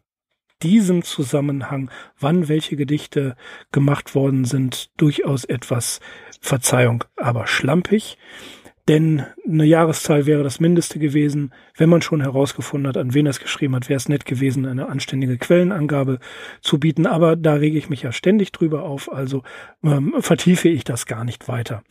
[0.62, 3.36] diesem Zusammenhang, wann welche Gedichte
[3.72, 6.00] gemacht worden sind, durchaus etwas
[6.40, 8.18] Verzeihung, aber schlampig.
[8.88, 11.52] Denn eine Jahreszahl wäre das Mindeste gewesen.
[11.76, 14.66] Wenn man schon herausgefunden hat, an wen er es geschrieben hat, wäre es nett gewesen,
[14.66, 16.18] eine anständige Quellenangabe
[16.60, 17.06] zu bieten.
[17.06, 19.42] Aber da rege ich mich ja ständig drüber auf, also
[19.84, 21.82] ähm, vertiefe ich das gar nicht weiter.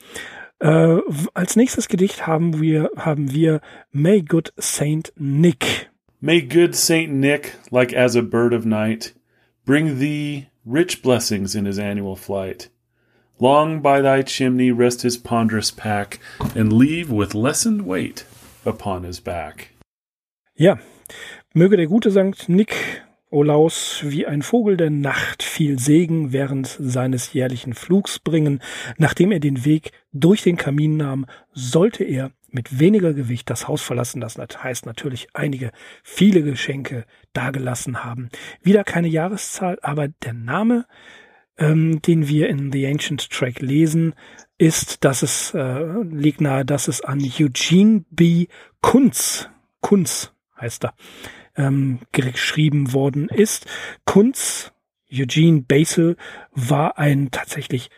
[0.59, 0.97] Äh,
[1.33, 5.89] als nächstes Gedicht haben wir, haben wir May Good Saint Nick.
[6.19, 9.15] May good Saint Nick, like as a bird of night,
[9.65, 12.69] bring thee rich blessings in his annual flight.
[13.41, 16.19] Long by thy chimney rest his ponderous pack,
[16.55, 18.25] and leave with lessened weight
[18.65, 19.69] upon his back.
[20.55, 20.77] Ja,
[21.53, 22.75] möge der gute Sankt Nick
[23.31, 28.61] Olaus wie ein Vogel der Nacht viel Segen während seines jährlichen Flugs bringen.
[28.97, 33.81] Nachdem er den Weg durch den Kamin nahm, sollte er mit weniger Gewicht das Haus
[33.81, 34.19] verlassen.
[34.19, 35.71] Das heißt natürlich einige,
[36.03, 38.27] viele Geschenke dagelassen haben.
[38.61, 40.85] Wieder keine Jahreszahl, aber der Name
[41.59, 44.15] ähm, den wir in The Ancient Track lesen,
[44.57, 48.47] ist, dass es äh, liegt nahe, dass es an Eugene B.
[48.81, 49.49] Kunz,
[49.81, 50.93] Kunz heißt er,
[51.55, 53.67] ähm, geschrieben worden ist.
[54.05, 54.71] Kunz,
[55.11, 56.17] Eugene Basel,
[56.51, 57.89] war ein tatsächlich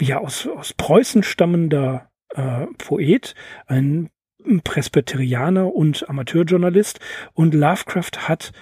[0.00, 3.34] ja aus, aus Preußen stammender äh, Poet,
[3.66, 4.10] ein
[4.64, 6.98] Presbyterianer und Amateurjournalist
[7.34, 8.52] und Lovecraft hat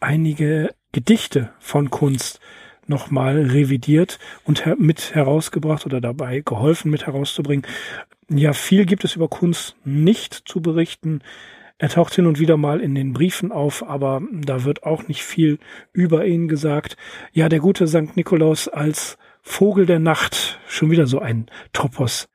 [0.00, 2.40] einige Gedichte von Kunst
[2.88, 7.66] nochmal revidiert und her mit herausgebracht oder dabei geholfen mit herauszubringen.
[8.28, 11.20] Ja, viel gibt es über Kunst nicht zu berichten.
[11.78, 15.22] Er taucht hin und wieder mal in den Briefen auf, aber da wird auch nicht
[15.22, 15.58] viel
[15.92, 16.96] über ihn gesagt.
[17.32, 18.16] Ja, der gute St.
[18.16, 22.28] Nikolaus als Vogel der Nacht, schon wieder so ein Topos,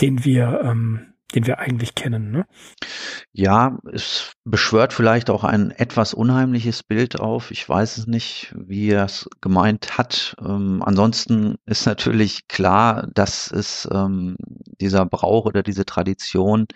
[0.00, 2.30] den wir ähm, den wir eigentlich kennen.
[2.30, 2.46] Ne?
[3.32, 7.50] Ja, es beschwört vielleicht auch ein etwas unheimliches Bild auf.
[7.50, 10.36] Ich weiß es nicht, wie er es gemeint hat.
[10.40, 14.36] Ähm, ansonsten ist natürlich klar, dass es ähm,
[14.80, 16.66] dieser Brauch oder diese Tradition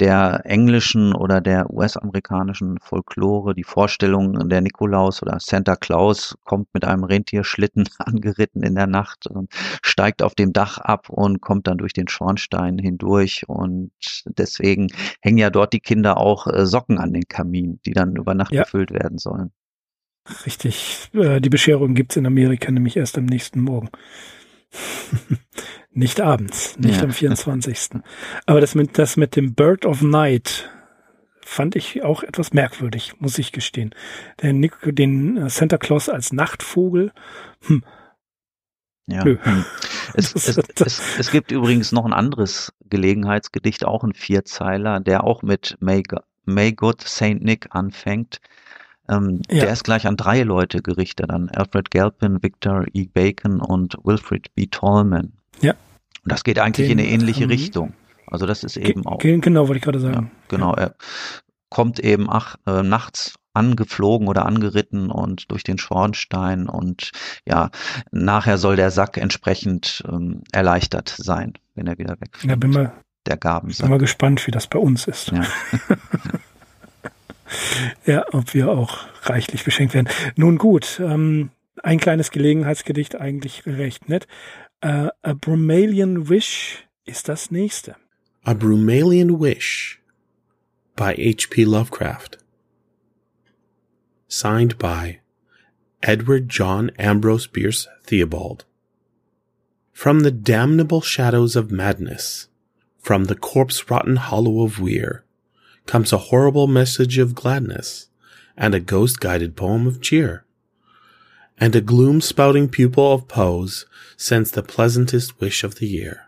[0.00, 6.84] der englischen oder der US-amerikanischen Folklore, die Vorstellung der Nikolaus oder Santa Claus kommt mit
[6.84, 11.78] einem Rentierschlitten angeritten in der Nacht, und steigt auf dem Dach ab und kommt dann
[11.78, 13.90] durch den Schornstein hindurch und
[14.26, 14.88] deswegen
[15.20, 18.52] hängen ja dort die Kinder auch äh, Socken an den Kamin, die dann über Nacht
[18.52, 18.62] ja.
[18.62, 19.52] gefüllt werden sollen.
[20.44, 23.88] Richtig, äh, die Bescherung gibt's in Amerika nämlich erst am nächsten Morgen.
[25.90, 27.02] Nicht abends, nicht ja.
[27.02, 28.00] am 24.
[28.46, 30.70] Aber das mit, das mit dem Bird of Night
[31.40, 33.92] fand ich auch etwas merkwürdig, muss ich gestehen.
[34.40, 37.10] Den, Nick, den äh, Santa Claus als Nachtvogel,
[37.66, 37.82] hm.
[39.08, 39.24] Ja.
[39.24, 39.64] Hm.
[40.14, 45.42] Es, es, es, es, gibt übrigens noch ein anderes Gelegenheitsgedicht, auch ein Vierzeiler, der auch
[45.42, 46.02] mit May,
[46.44, 48.40] May God Saint Nick anfängt.
[49.08, 49.64] Ähm, ja.
[49.64, 53.06] Der ist gleich an drei Leute gerichtet, an Alfred Galpin, Victor E.
[53.06, 54.66] Bacon und Wilfred B.
[54.66, 55.32] Tallman.
[55.60, 55.72] Ja.
[56.24, 57.94] Und das geht eigentlich Den, in eine ähnliche ähm, Richtung.
[58.26, 59.18] Also das ist eben auch.
[59.18, 60.30] Genau, wollte ich gerade sagen.
[60.32, 60.94] Ja, genau, er
[61.70, 67.10] kommt eben ach, äh, nachts angeflogen oder angeritten und durch den Schornstein und
[67.44, 67.70] ja,
[68.12, 72.92] nachher soll der Sack entsprechend ähm, erleichtert sein, wenn er wieder weg Ja, bin mal,
[73.26, 73.72] der Gaben.
[73.76, 75.32] Bin mal gespannt, wie das bei uns ist.
[75.32, 75.42] Ja.
[78.06, 80.08] ja, ob wir auch reichlich beschenkt werden.
[80.36, 81.50] Nun gut, ähm,
[81.82, 84.26] ein kleines Gelegenheitsgedicht, eigentlich recht nett.
[84.84, 87.96] Uh, a Brumalian Wish ist das nächste.
[88.44, 90.00] A Brumalian Wish
[90.94, 91.64] by H.P.
[91.64, 92.38] Lovecraft.
[94.28, 95.20] Signed by
[96.02, 98.64] Edward John Ambrose Bierce Theobald.
[99.92, 102.48] From the damnable shadows of madness,
[102.98, 105.24] from the corpse rotten hollow of Weir,
[105.88, 108.06] comes a horrible message of gladness,
[108.56, 110.44] and a ghost guided poem of cheer
[111.60, 116.26] and a gloom spouting pupil of Poe's sends the pleasantest wish of the year.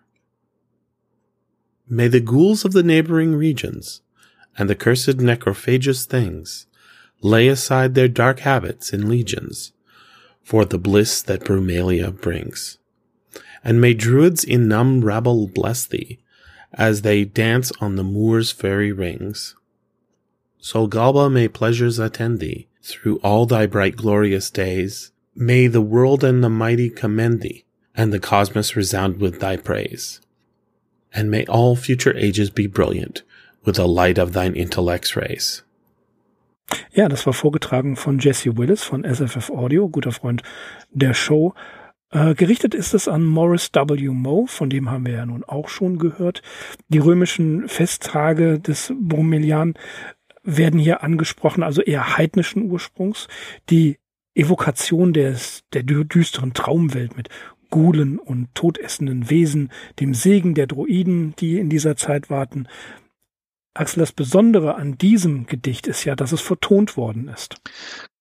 [1.88, 4.02] May the ghouls of the neighboring regions
[4.56, 6.66] and the cursed necrophagous things
[7.22, 9.72] lay aside their dark habits in legions
[10.42, 12.78] for the bliss that Brumalia brings.
[13.62, 16.18] And may druids in numb rabble bless thee
[16.74, 19.56] as they dance on the moor's fairy rings.
[20.58, 26.24] So Galba may pleasures attend thee through all thy bright glorious days, May the world
[26.24, 27.64] and the mighty commend thee,
[27.96, 30.20] and the cosmos resound with thy praise.
[31.14, 33.22] And may all future ages be brilliant
[33.64, 35.62] with the light of thine intellect's rays.
[36.92, 40.42] Ja, das war vorgetragen von Jesse Willis von SFF Audio, guter Freund
[40.92, 41.54] der Show.
[42.10, 44.08] Äh, gerichtet ist es an Morris W.
[44.08, 46.42] Moe, von dem haben wir ja nun auch schon gehört.
[46.88, 49.74] Die römischen Festtage des Bromelian
[50.42, 53.28] werden hier angesprochen, also eher heidnischen Ursprungs.
[53.68, 53.98] Die
[54.34, 57.28] Evokation des, der düsteren Traumwelt mit
[57.68, 59.70] Gulen und todessenden Wesen,
[60.00, 62.66] dem Segen der Droiden, die in dieser Zeit warten.
[63.74, 67.60] Axel, das Besondere an diesem Gedicht ist ja, dass es vertont worden ist.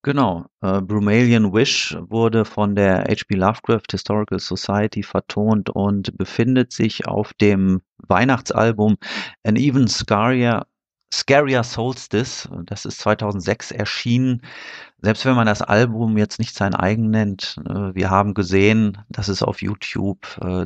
[0.02, 0.46] Genau.
[0.62, 3.36] Äh, Brumalian Wish wurde von der H.P.
[3.36, 8.98] Lovecraft Historical Society vertont und befindet sich auf dem Weihnachtsalbum
[9.44, 10.66] An Even Scarier,
[11.14, 12.48] Scarier Solstice.
[12.66, 14.42] Das ist 2006 erschienen
[15.02, 19.28] selbst wenn man das Album jetzt nicht sein eigen nennt, äh, wir haben gesehen, dass
[19.28, 20.66] es auf YouTube äh,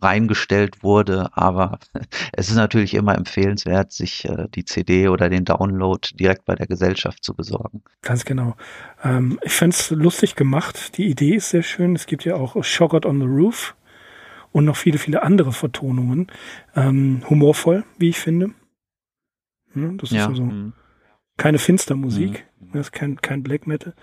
[0.00, 1.78] reingestellt wurde, aber
[2.32, 6.66] es ist natürlich immer empfehlenswert, sich äh, die CD oder den Download direkt bei der
[6.66, 7.82] Gesellschaft zu besorgen.
[8.02, 8.56] Ganz genau.
[9.02, 10.96] Ähm, ich fände es lustig gemacht.
[10.98, 11.94] Die Idee ist sehr schön.
[11.94, 13.74] Es gibt ja auch Shoggot on the Roof
[14.52, 16.28] und noch viele, viele andere Vertonungen.
[16.76, 18.50] Ähm, humorvoll, wie ich finde.
[19.72, 20.22] Hm, das ja.
[20.22, 20.72] ist also mhm.
[21.36, 22.30] Keine Finstermusik.
[22.30, 22.54] Mhm.
[22.72, 23.94] Das ist kein, kein Black Metal.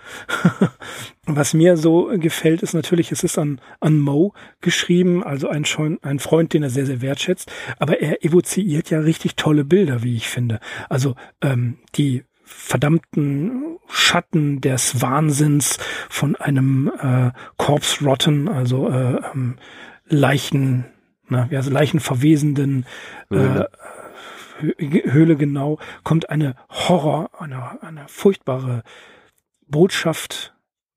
[1.26, 5.64] Was mir so gefällt, ist natürlich, es ist an, an Mo geschrieben, also ein,
[6.02, 7.52] ein Freund, den er sehr, sehr wertschätzt.
[7.78, 10.58] Aber er evoziert ja richtig tolle Bilder, wie ich finde.
[10.88, 19.56] Also ähm, die verdammten Schatten des Wahnsinns von einem äh, Corpse Rotten, also äh, ähm,
[20.06, 20.86] Leichen,
[21.28, 22.86] na, ja, also leichenverwesenden.
[23.30, 23.64] Äh,
[24.62, 28.82] Höhle genau, kommt eine Horror, eine, eine furchtbare
[29.66, 30.54] Botschaft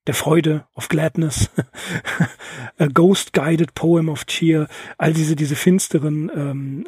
[0.08, 1.50] der Freude, of Gladness,
[2.78, 6.86] a Ghost Guided Poem of Cheer, all diese, diese finsteren, ähm,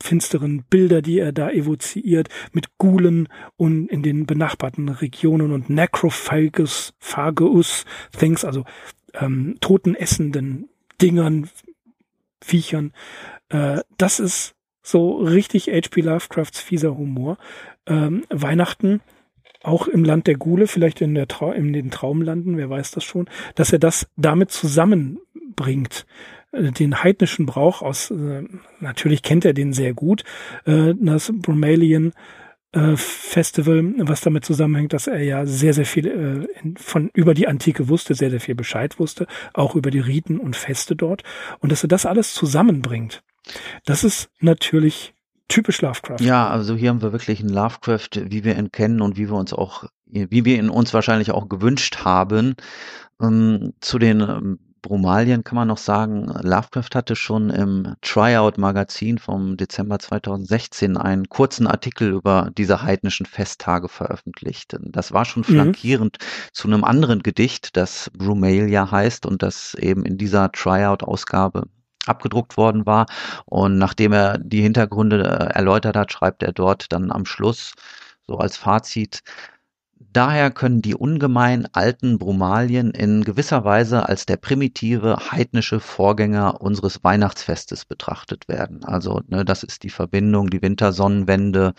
[0.00, 6.94] finsteren Bilder, die er da evoziert, mit Gulen und in den benachbarten Regionen und Necrophagus,
[6.98, 7.84] Phageus
[8.16, 8.64] Things, also
[9.14, 10.68] ähm, totenessenden
[11.00, 11.48] Dingern,
[12.40, 12.92] Viechern.
[13.48, 16.00] Äh, das ist so richtig H.P.
[16.00, 17.38] Lovecrafts fieser Humor.
[17.86, 19.00] Ähm, Weihnachten
[19.62, 23.04] auch im Land der Gule, vielleicht in, der Trau in den Traumlanden, wer weiß das
[23.04, 26.06] schon, dass er das damit zusammenbringt.
[26.52, 28.44] Äh, den heidnischen Brauch aus, äh,
[28.80, 30.24] natürlich kennt er den sehr gut,
[30.64, 32.12] äh, das Bromelian
[32.72, 37.46] äh, Festival, was damit zusammenhängt, dass er ja sehr, sehr viel äh, von über die
[37.46, 41.22] Antike wusste, sehr, sehr viel Bescheid wusste, auch über die Riten und Feste dort.
[41.60, 43.22] Und dass er das alles zusammenbringt,
[43.84, 45.14] das ist natürlich
[45.48, 46.20] typisch Lovecraft.
[46.20, 49.36] Ja, also hier haben wir wirklich einen Lovecraft, wie wir ihn kennen und wie wir
[49.36, 52.54] uns auch, wie wir ihn uns wahrscheinlich auch gewünscht haben.
[53.20, 59.56] Ähm, zu den ähm, Brumalien kann man noch sagen, Lovecraft hatte schon im Tryout-Magazin vom
[59.56, 64.76] Dezember 2016 einen kurzen Artikel über diese heidnischen Festtage veröffentlicht.
[64.80, 65.52] Das war schon mhm.
[65.52, 66.24] flankierend mhm.
[66.52, 71.68] zu einem anderen Gedicht, das Brumalia heißt und das eben in dieser Tryout-Ausgabe
[72.06, 73.06] abgedruckt worden war.
[73.46, 77.72] Und nachdem er die Hintergründe äh, erläutert hat, schreibt er dort dann am Schluss
[78.26, 79.22] so als Fazit,
[80.12, 87.02] Daher können die ungemein alten Brumalien in gewisser Weise als der primitive heidnische Vorgänger unseres
[87.02, 88.84] Weihnachtsfestes betrachtet werden.
[88.84, 91.72] Also ne, das ist die Verbindung, die Wintersonnenwende,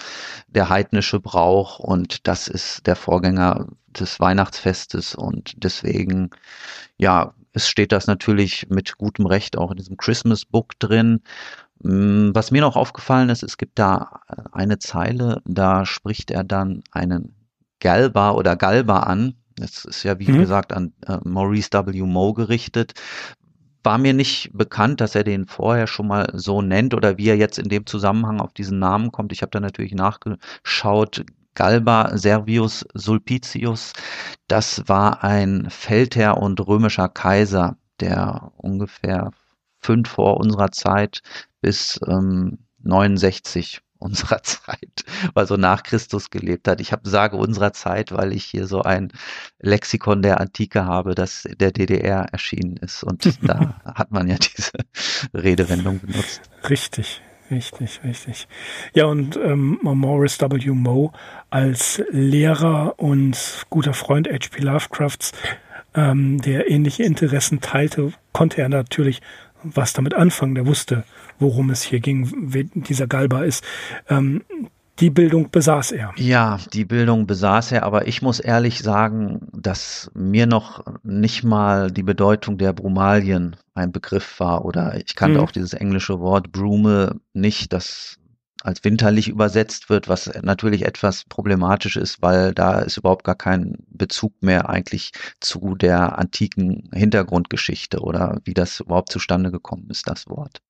[0.48, 6.32] der heidnische Brauch und das ist der Vorgänger des Weihnachtsfestes und deswegen
[6.98, 11.22] ja es steht das natürlich mit gutem Recht auch in diesem Christmas Book drin.
[11.84, 16.84] Mm, was mir noch aufgefallen ist, es gibt da eine Zeile, da spricht er dann
[16.92, 17.36] einen
[17.80, 19.36] Galba oder Galba an.
[19.56, 20.39] Das ist ja, wie mhm.
[20.39, 22.02] gesagt, an äh, Maurice W.
[22.02, 22.94] Moe gerichtet.
[23.84, 27.38] War mir nicht bekannt, dass er den vorher schon mal so nennt oder wie er
[27.38, 29.32] jetzt in dem Zusammenhang auf diesen Namen kommt.
[29.32, 31.26] Ich habe da natürlich nachgeschaut.
[31.56, 33.94] Galba Servius Sulpicius,
[34.48, 39.32] das war ein Feldherr und römischer Kaiser, der ungefähr
[39.80, 41.22] fünf vor unserer Zeit
[41.62, 46.82] bis ähm, 69 unserer Zeit, also nach Christus gelebt hat.
[46.82, 49.12] Ich habe sage unserer Zeit, weil ich hier so ein
[49.60, 54.74] Lexikon der Antike habe, das der DDR erschienen ist und da hat man ja diese
[55.34, 56.42] Redewendung benutzt.
[56.70, 57.22] Richtig,
[57.54, 58.48] Richtig, richtig.
[58.96, 60.72] Ja, und ähm, Morris W.
[60.72, 61.12] Moe
[61.52, 64.63] als Lehrer und guter Freund H.P.
[64.63, 65.34] Lovecrafts,
[65.94, 69.22] ähm, der ähnliche Interessen teilte, konnte er natürlich
[69.62, 70.56] was damit anfangen.
[70.56, 71.04] Der wusste,
[71.38, 73.63] worum es hier ging, wer dieser Galba ist.
[74.10, 74.44] Ähm,
[75.00, 76.14] die Bildung besaß er.
[76.18, 81.90] Ja, die Bildung besaß er, aber ich muss ehrlich sagen, dass mir noch nicht mal
[81.92, 85.44] die Bedeutung der Brumalien ein Begriff war oder ich kannte mhm.
[85.44, 88.20] auch dieses englische Wort Brume nicht, das
[88.64, 93.76] als winterlich übersetzt wird, was natürlich etwas problematisch ist, weil da ist überhaupt gar kein
[93.90, 100.30] Bezug mehr eigentlich zu der antiken Hintergrundgeschichte oder wie das überhaupt zustande gekommen ist, das
[100.30, 100.62] Wort.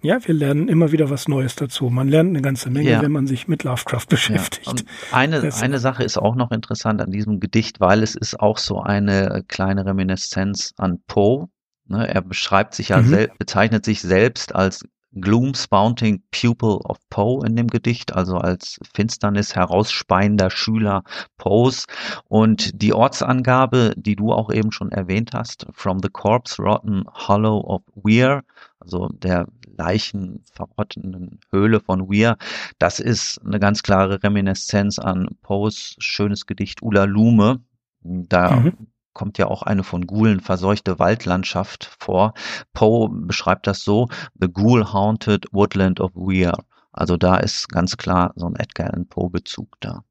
[0.00, 1.90] Ja, wir lernen immer wieder was Neues dazu.
[1.90, 3.02] Man lernt eine ganze Menge, ja.
[3.02, 4.84] wenn man sich mit Lovecraft beschäftigt.
[4.84, 5.16] Ja.
[5.16, 8.80] eine, eine Sache ist auch noch interessant an diesem Gedicht, weil es ist auch so
[8.80, 11.48] eine kleine Reminiszenz an Poe.
[11.86, 13.28] Ne, er beschreibt sich ja, mhm.
[13.38, 14.84] bezeichnet sich selbst als
[15.14, 21.02] Gloom-Spounting Pupil of Poe in dem Gedicht, also als Finsternis herausspeiender Schüler
[21.38, 21.86] Poes.
[22.28, 27.58] Und die Ortsangabe, die du auch eben schon erwähnt hast, from the corpse rotten hollow
[27.60, 28.42] of Weir,
[28.80, 29.46] also der
[29.78, 32.36] Leichen verrottenden Höhle von Weir,
[32.78, 37.60] das ist eine ganz klare Reminiszenz an Poes schönes Gedicht Ula Lume.
[38.02, 38.88] Da mhm
[39.18, 42.34] kommt ja auch eine von Gulen verseuchte Waldlandschaft vor.
[42.72, 44.08] Poe beschreibt das so,
[44.40, 46.52] The Ghoul-Haunted Woodland of Weir.
[46.92, 50.04] Also da ist ganz klar so ein Edgar Allan Poe Bezug da.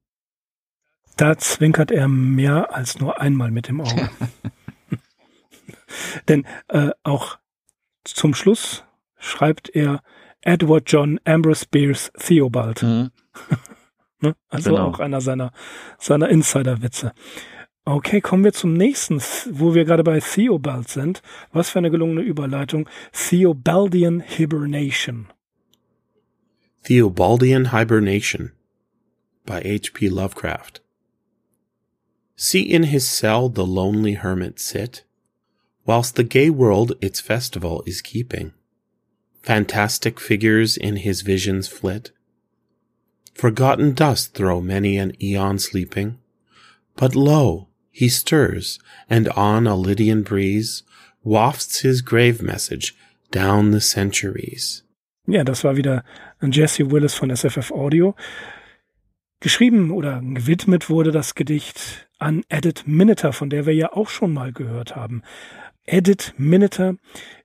[1.16, 4.10] Da zwinkert er mehr als nur einmal mit dem Auge.
[6.28, 7.38] Denn äh, auch
[8.04, 8.84] zum Schluss
[9.18, 10.02] schreibt er
[10.40, 12.82] Edward John Ambrose Bierce Theobald.
[12.82, 13.10] Mhm.
[14.20, 14.34] ne?
[14.48, 14.88] Also genau.
[14.88, 15.52] auch einer seiner,
[15.98, 17.12] seiner Insider-Witze.
[17.84, 21.22] Okay, kommen wir zum nächsten, wo wir gerade bei Theobald sind.
[21.52, 22.88] Was für eine gelungene Überleitung.
[23.12, 25.28] Theobaldian Hibernation.
[26.84, 28.52] Theobaldian Hibernation.
[29.48, 30.10] by H.P.
[30.10, 30.80] Lovecraft.
[32.36, 35.04] See in his cell the lonely hermit sit,
[35.86, 38.52] whilst the gay world its festival is keeping.
[39.48, 42.10] Fantastic figures in his visions flit.
[43.32, 46.18] Forgotten dust throw many an eon sleeping.
[46.96, 48.78] But lo, he stirs,
[49.08, 50.82] and on a Lydian breeze
[51.24, 52.94] wafts his grave message
[53.30, 54.82] down the centuries.
[55.26, 56.04] Ja, das war wieder
[56.42, 58.14] Jesse Willis von SFF Audio.
[59.40, 64.34] Geschrieben oder gewidmet wurde das Gedicht an Edith Miniter, von der wir ja auch schon
[64.34, 65.22] mal gehört haben.
[65.86, 66.96] Edith Miniter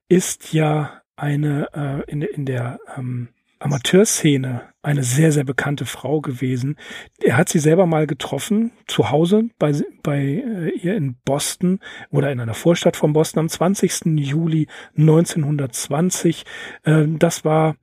[0.10, 6.78] ist ja eine äh, in, in der ähm, Amateurszene eine sehr, sehr bekannte Frau gewesen.
[7.22, 12.32] Er hat sie selber mal getroffen, zu Hause bei, bei äh, ihr in Boston oder
[12.32, 14.18] in einer Vorstadt von Boston am 20.
[14.18, 16.44] Juli 1920.
[16.84, 17.78] Äh, das war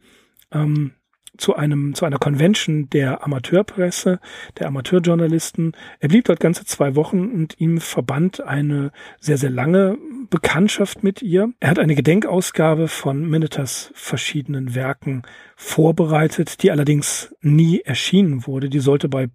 [0.53, 0.93] ähm,
[1.41, 4.21] zu einem zu einer Convention der Amateurpresse,
[4.59, 5.73] der Amateurjournalisten.
[5.99, 11.23] Er blieb dort ganze zwei Wochen und ihm verband eine sehr sehr lange Bekanntschaft mit
[11.23, 11.53] ihr.
[11.61, 15.23] Er hat eine Gedenkausgabe von Miniters verschiedenen Werken
[15.63, 18.71] vorbereitet, die allerdings nie erschienen wurde.
[18.71, 19.29] Die sollte bei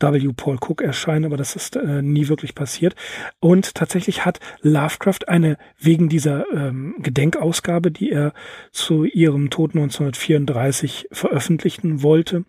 [0.00, 0.32] W.
[0.34, 2.96] Paul Cook erscheinen, aber das ist äh, nie wirklich passiert.
[3.40, 8.32] Und tatsächlich hat Lovecraft eine wegen dieser ähm, Gedenkausgabe, die er
[8.72, 12.46] zu ihrem Tod 1934 veröffentlichen wollte,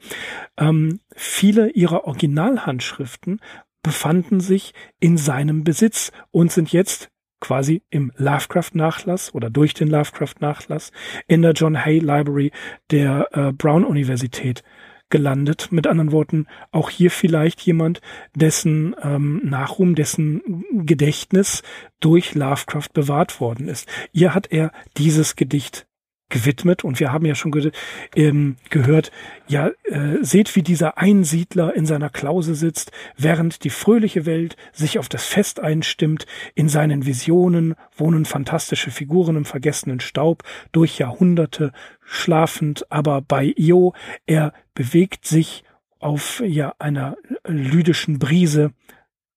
[0.57, 3.41] ähm, viele ihrer Originalhandschriften
[3.83, 7.09] befanden sich in seinem Besitz und sind jetzt
[7.39, 10.91] quasi im Lovecraft-Nachlass oder durch den Lovecraft-Nachlass
[11.27, 12.51] in der John Hay Library
[12.91, 14.63] der äh, Brown-Universität
[15.09, 15.71] gelandet.
[15.71, 18.01] Mit anderen Worten, auch hier vielleicht jemand,
[18.35, 21.63] dessen ähm, Nachruhm, dessen Gedächtnis
[21.99, 23.87] durch Lovecraft bewahrt worden ist.
[24.11, 25.86] Ihr hat er dieses Gedicht
[26.29, 26.83] gewidmet.
[26.83, 27.71] Und wir haben ja schon ge
[28.15, 29.11] ähm, gehört,
[29.47, 34.99] ja, äh, seht, wie dieser Einsiedler in seiner Klause sitzt, während die fröhliche Welt sich
[34.99, 36.25] auf das Fest einstimmt,
[36.55, 41.71] in seinen Visionen wohnen fantastische Figuren im vergessenen Staub, durch Jahrhunderte
[42.03, 43.93] schlafend, aber bei Io,
[44.25, 45.63] er bewegt sich
[45.99, 48.71] auf ja einer lydischen Brise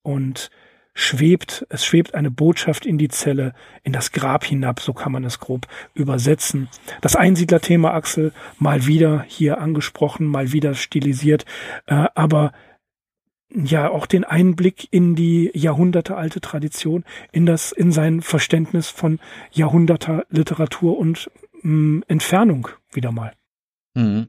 [0.03, 0.51] und
[1.01, 5.25] schwebt, es schwebt eine Botschaft in die Zelle, in das Grab hinab, so kann man
[5.25, 6.69] es grob übersetzen.
[7.01, 11.47] Das Einsiedlerthema, Axel, mal wieder hier angesprochen, mal wieder stilisiert,
[11.87, 12.53] äh, aber
[13.53, 19.19] ja auch den Einblick in die jahrhundertealte Tradition, in das, in sein Verständnis von
[19.51, 21.31] Jahrhunderter Literatur und
[21.63, 23.33] mh, mm, Entfernung wieder mal.
[23.95, 24.29] Mhm.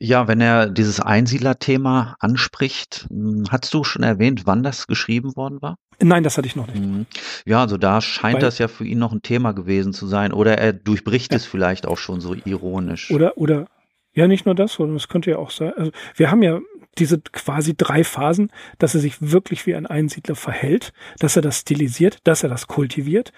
[0.00, 5.60] Ja, wenn er dieses Einsiedlerthema anspricht, hm, hast du schon erwähnt, wann das geschrieben worden
[5.60, 5.76] war?
[6.00, 6.80] Nein, das hatte ich noch nicht.
[6.80, 7.06] Mhm.
[7.44, 10.32] Ja, also da scheint Weil, das ja für ihn noch ein Thema gewesen zu sein.
[10.32, 11.36] Oder er durchbricht ja.
[11.36, 13.10] es vielleicht auch schon so ironisch.
[13.10, 13.66] Oder, oder,
[14.12, 15.72] ja, nicht nur das, sondern es könnte ja auch sein.
[15.76, 16.60] Also wir haben ja
[16.98, 21.60] diese quasi drei Phasen, dass er sich wirklich wie ein Einsiedler verhält, dass er das
[21.60, 23.32] stilisiert, dass er das kultiviert,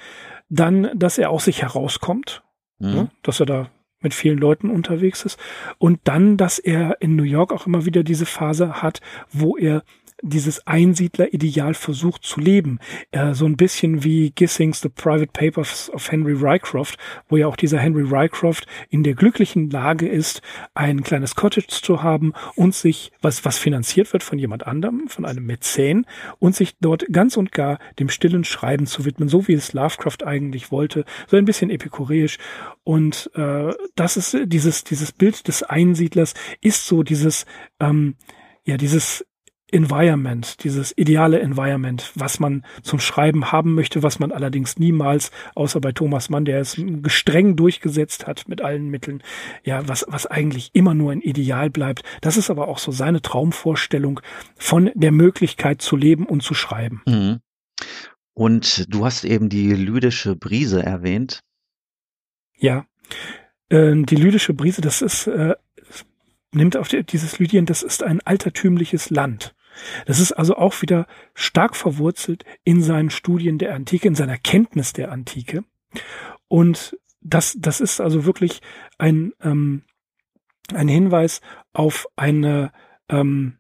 [0.48, 2.42] dann, dass er aus sich herauskommt,
[2.78, 2.88] mhm.
[2.88, 3.70] ja, ne, dass er da
[4.02, 5.38] mit vielen Leuten unterwegs ist.
[5.78, 9.00] Und dann, dass er in New York auch immer wieder diese Phase hat,
[9.32, 9.82] wo er
[10.22, 12.78] dieses Einsiedler-Ideal versucht zu leben.
[13.10, 16.96] Äh, so ein bisschen wie Gissings The Private Papers of Henry Rycroft,
[17.28, 20.42] wo ja auch dieser Henry Rycroft in der glücklichen Lage ist,
[20.74, 25.24] ein kleines Cottage zu haben und sich, was, was finanziert wird von jemand anderem, von
[25.24, 26.06] einem Mäzen,
[26.38, 30.24] und sich dort ganz und gar dem stillen Schreiben zu widmen, so wie es Lovecraft
[30.24, 32.38] eigentlich wollte, so ein bisschen epikureisch.
[32.84, 37.46] Und äh, das ist dieses, dieses Bild des Einsiedlers ist so dieses,
[37.78, 38.16] ähm,
[38.64, 39.26] ja, dieses
[39.72, 45.80] Environment, dieses ideale Environment, was man zum Schreiben haben möchte, was man allerdings niemals, außer
[45.80, 49.22] bei Thomas Mann, der es streng durchgesetzt hat mit allen Mitteln,
[49.64, 52.02] ja, was, was eigentlich immer nur ein Ideal bleibt.
[52.20, 54.20] Das ist aber auch so seine Traumvorstellung
[54.56, 57.02] von der Möglichkeit zu leben und zu schreiben.
[57.06, 57.40] Mhm.
[58.34, 61.40] Und du hast eben die lydische Brise erwähnt.
[62.56, 62.86] Ja,
[63.68, 65.54] äh, die lydische Brise, das ist, äh,
[66.52, 69.54] nimmt auf die, dieses Lydien, das ist ein altertümliches Land.
[70.06, 74.92] Das ist also auch wieder stark verwurzelt in seinen Studien der Antike, in seiner Kenntnis
[74.92, 75.64] der Antike.
[76.48, 78.60] Und das, das ist also wirklich
[78.98, 79.84] ein, ähm,
[80.72, 81.40] ein Hinweis
[81.72, 82.72] auf eine,
[83.08, 83.59] ähm,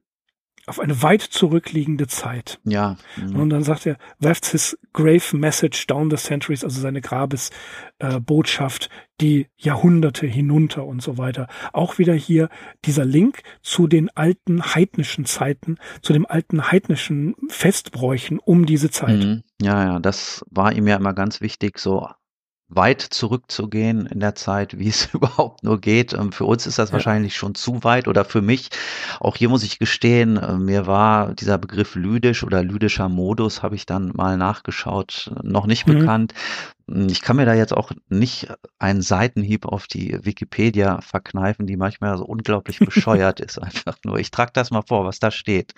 [0.70, 2.60] auf eine weit zurückliegende Zeit.
[2.64, 2.96] Ja.
[3.16, 3.36] Mhm.
[3.36, 8.88] Und dann sagt er, weft his grave message down the centuries, also seine Grabesbotschaft, äh,
[9.20, 11.48] die Jahrhunderte hinunter und so weiter.
[11.72, 12.48] Auch wieder hier
[12.84, 19.18] dieser Link zu den alten heidnischen Zeiten, zu dem alten heidnischen Festbräuchen um diese Zeit.
[19.18, 19.42] Mhm.
[19.60, 22.08] Ja, ja, das war ihm ja immer ganz wichtig, so
[22.70, 26.12] weit zurückzugehen in der Zeit, wie es überhaupt nur geht.
[26.12, 26.94] Ähm, für uns ist das ja.
[26.94, 28.70] wahrscheinlich schon zu weit oder für mich.
[29.18, 33.74] Auch hier muss ich gestehen, äh, mir war dieser Begriff lydisch oder lydischer Modus, habe
[33.74, 35.98] ich dann mal nachgeschaut, noch nicht mhm.
[35.98, 36.34] bekannt.
[36.92, 38.48] Ich kann mir da jetzt auch nicht
[38.80, 43.58] einen Seitenhieb auf die Wikipedia verkneifen, die manchmal so unglaublich bescheuert ist.
[43.58, 44.18] Einfach nur.
[44.18, 45.72] Ich trage das mal vor, was da steht.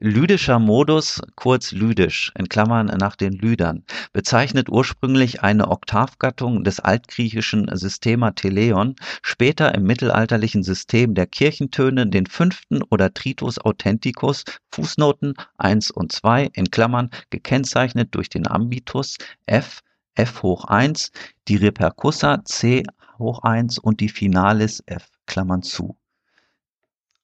[0.00, 7.70] Lydischer Modus, kurz lydisch, in Klammern nach den Lydern, bezeichnet ursprünglich eine Oktavgattung des altgriechischen
[7.76, 15.92] Systema Teleon, später im mittelalterlichen System der Kirchentöne den fünften oder Tritus Authenticus, Fußnoten 1
[15.92, 19.82] und 2, in Klammern gekennzeichnet durch den Ambitus F
[20.20, 21.12] f hoch 1,
[21.48, 22.84] die Repercussa c
[23.18, 25.96] hoch 1 und die Finalis f Klammern zu.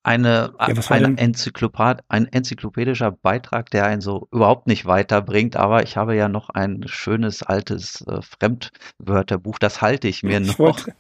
[0.03, 5.97] Eine, ja, ein, Enzyklopäd, ein enzyklopädischer Beitrag, der einen so überhaupt nicht weiterbringt, aber ich
[5.97, 10.59] habe ja noch ein schönes altes äh, Fremdwörterbuch, das halte ich mir ich noch.
[10.61, 10.95] Wollte,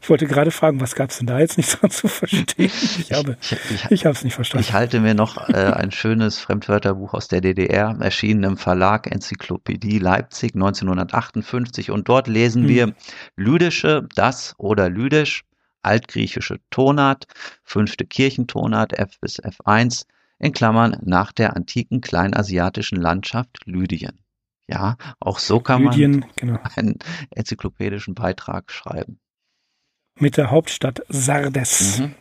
[0.00, 2.44] ich wollte gerade fragen, was gab es denn da jetzt nicht so zu verstehen?
[2.58, 4.64] Ich habe ich, ich, ich es nicht verstanden.
[4.66, 9.98] Ich halte mir noch äh, ein schönes Fremdwörterbuch aus der DDR, erschienen im Verlag Enzyklopädie
[9.98, 12.68] Leipzig 1958 und dort lesen hm.
[12.68, 12.94] wir
[13.36, 15.44] lydische, das oder lydisch,
[15.82, 17.26] altgriechische Tonart,
[17.64, 20.04] fünfte Kirchentonart F bis F1
[20.38, 24.20] in Klammern nach der antiken kleinasiatischen Landschaft Lydien.
[24.68, 26.58] Ja, auch so kann Lydien, man genau.
[26.76, 26.98] einen
[27.30, 29.20] enzyklopädischen Beitrag schreiben
[30.18, 32.00] mit der Hauptstadt Sardes.
[32.00, 32.14] Mhm.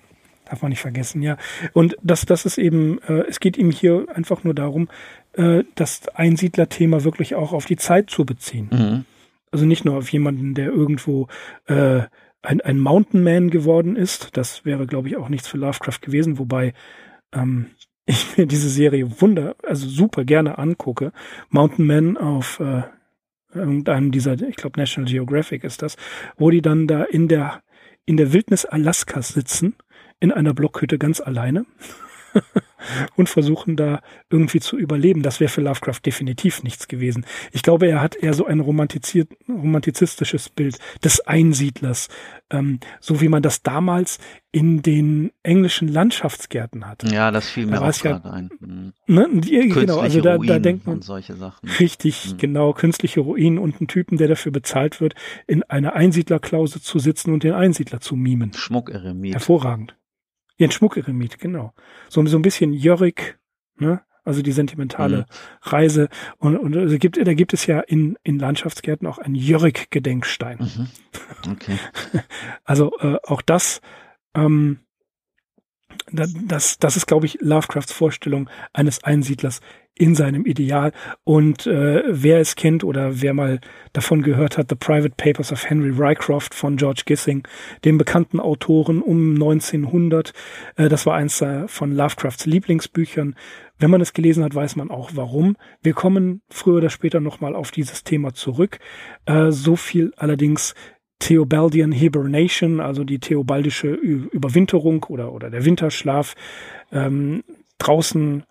[0.45, 1.37] Darf man nicht vergessen, ja.
[1.73, 4.89] Und das, das ist eben, äh, es geht ihm hier einfach nur darum,
[5.33, 8.69] äh, das Einsiedlerthema wirklich auch auf die Zeit zu beziehen.
[8.71, 9.05] Mhm.
[9.51, 11.27] Also nicht nur auf jemanden, der irgendwo
[11.67, 12.01] äh,
[12.41, 14.35] ein, ein Mountain Man geworden ist.
[14.37, 16.73] Das wäre, glaube ich, auch nichts für Lovecraft gewesen, wobei
[17.33, 17.67] ähm,
[18.05, 21.11] ich mir diese Serie wunder, also super gerne angucke.
[21.49, 22.83] Mountain Man auf äh,
[23.53, 25.97] irgendeinem dieser, ich glaube National Geographic ist das,
[26.37, 27.61] wo die dann da in der
[28.05, 29.75] in der Wildnis Alaskas sitzen,
[30.19, 31.65] in einer Blockhütte ganz alleine
[33.15, 35.23] und versuchen da irgendwie zu überleben.
[35.23, 37.25] Das wäre für Lovecraft definitiv nichts gewesen.
[37.51, 42.09] Ich glaube, er hat eher so ein romantizistisches Bild des Einsiedlers,
[42.49, 44.19] ähm, so wie man das damals
[44.51, 47.07] in den englischen Landschaftsgärten hatte.
[47.07, 48.49] Ja, das fiel mir da auch gerade ja, ein.
[48.59, 48.93] Mhm.
[49.07, 51.69] Ne, die, genau, also da, da denkt man solche Sachen.
[51.79, 52.37] Richtig, mhm.
[52.37, 55.15] genau, künstliche Ruinen und einen Typen, der dafür bezahlt wird,
[55.47, 58.53] in einer Einsiedlerklause zu sitzen und den Einsiedler zu mimen.
[58.53, 59.33] Schmuckeremit.
[59.33, 59.95] Hervorragend.
[60.61, 61.73] Ihren Schmuckeremit, genau.
[62.07, 63.39] So, so ein bisschen Jörg,
[63.77, 64.01] ne?
[64.23, 65.23] Also die sentimentale mhm.
[65.63, 66.09] Reise.
[66.37, 70.59] Und, und also gibt, da gibt es ja in, in Landschaftsgärten auch einen Jörg-Gedenkstein.
[70.59, 71.51] Mhm.
[71.51, 71.77] Okay.
[72.63, 73.81] Also äh, auch das,
[74.35, 74.81] ähm,
[76.11, 79.61] das, das ist, glaube ich, Lovecrafts Vorstellung eines Einsiedlers
[80.01, 80.93] in seinem Ideal.
[81.23, 83.59] Und äh, wer es kennt oder wer mal
[83.93, 87.47] davon gehört hat, The Private Papers of Henry Rycroft von George Gissing,
[87.85, 90.33] dem bekannten Autoren um 1900,
[90.75, 93.35] äh, das war eins von Lovecrafts Lieblingsbüchern.
[93.77, 95.55] Wenn man es gelesen hat, weiß man auch warum.
[95.83, 98.79] Wir kommen früher oder später nochmal auf dieses Thema zurück.
[99.27, 100.73] Äh, so viel allerdings
[101.19, 106.33] Theobaldian Hibernation, also die theobaldische Überwinterung oder, oder der Winterschlaf.
[106.91, 107.43] Ähm,
[107.77, 108.43] draußen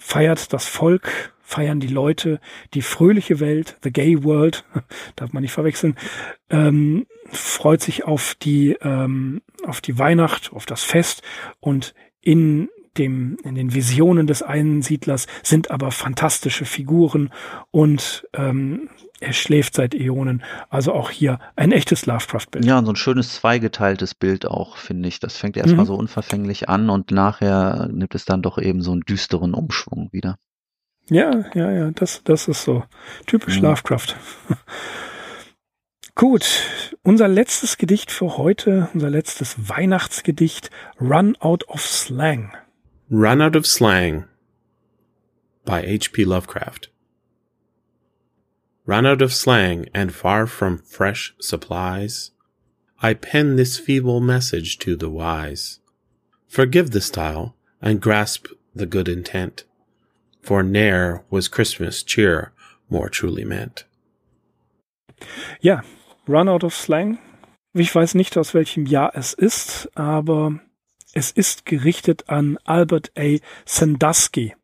[0.00, 2.40] feiert das Volk, feiern die Leute,
[2.74, 4.64] die fröhliche Welt, the gay world,
[5.16, 5.96] darf man nicht verwechseln,
[6.48, 11.22] ähm, freut sich auf die, ähm, auf die Weihnacht, auf das Fest
[11.60, 12.68] und in
[12.98, 17.30] dem, in den Visionen des Einsiedlers sind aber fantastische Figuren
[17.70, 20.42] und ähm, er schläft seit Äonen.
[20.70, 22.64] Also auch hier ein echtes Lovecraft-Bild.
[22.64, 25.20] Ja, so ein schönes zweigeteiltes Bild auch, finde ich.
[25.20, 25.88] Das fängt erstmal mhm.
[25.88, 30.36] so unverfänglich an und nachher nimmt es dann doch eben so einen düsteren Umschwung wieder.
[31.08, 32.84] Ja, ja, ja, das, das ist so
[33.26, 33.64] typisch mhm.
[33.64, 34.16] Lovecraft.
[36.14, 40.70] Gut, unser letztes Gedicht für heute, unser letztes Weihnachtsgedicht,
[41.00, 42.52] Run Out of Slang.
[43.12, 44.26] Run Out of Slang
[45.64, 46.24] by H.P.
[46.24, 46.90] Lovecraft.
[48.86, 52.30] Run out of slang and far from fresh supplies,
[53.02, 55.80] I pen this feeble message to the wise.
[56.46, 58.46] Forgive the style and grasp
[58.76, 59.64] the good intent,
[60.40, 62.52] for ne'er was Christmas cheer
[62.88, 63.82] more truly meant.
[65.60, 65.80] Ja,
[66.28, 67.18] Run out of slang.
[67.74, 70.60] Ich weiß nicht, aus welchem Jahr es ist, aber
[71.14, 73.36] es ist gerichtet an Albert A.
[73.64, 74.54] Sandusky.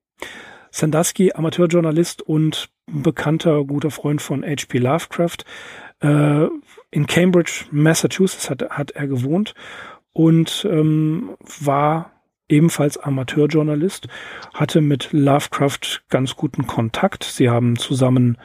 [0.70, 4.78] Sandusky, Amateurjournalist und bekannter, guter Freund von H.P.
[4.78, 5.38] Lovecraft.
[6.00, 6.46] Äh,
[6.90, 9.54] in Cambridge, Massachusetts hat, hat er gewohnt
[10.12, 12.12] und ähm, war
[12.48, 14.08] ebenfalls Amateurjournalist,
[14.54, 17.24] hatte mit Lovecraft ganz guten Kontakt.
[17.24, 18.38] Sie haben zusammen,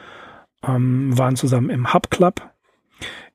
[0.66, 2.51] ähm, waren zusammen im Hub Club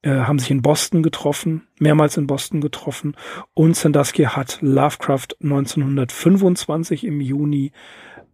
[0.02, 3.16] äh, haben sich in Boston getroffen, mehrmals in Boston getroffen
[3.54, 7.72] und Sandusky hat Lovecraft 1925 im Juni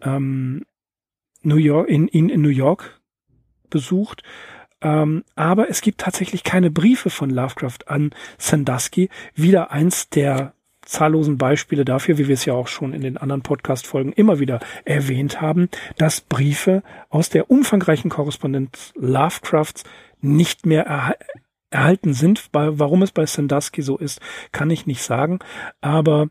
[0.01, 0.65] ähm,
[1.41, 3.01] New York, in, in, in New York
[3.69, 4.23] besucht.
[4.81, 9.09] Ähm, aber es gibt tatsächlich keine Briefe von Lovecraft an Sandusky.
[9.33, 13.41] Wieder eins der zahllosen Beispiele dafür, wie wir es ja auch schon in den anderen
[13.41, 19.83] Podcast-Folgen immer wieder erwähnt haben, dass Briefe aus der umfangreichen Korrespondenz Lovecrafts
[20.21, 21.15] nicht mehr erha
[21.73, 22.49] erhalten sind.
[22.51, 24.21] Warum es bei Sandusky so ist,
[24.51, 25.39] kann ich nicht sagen.
[25.81, 26.29] Aber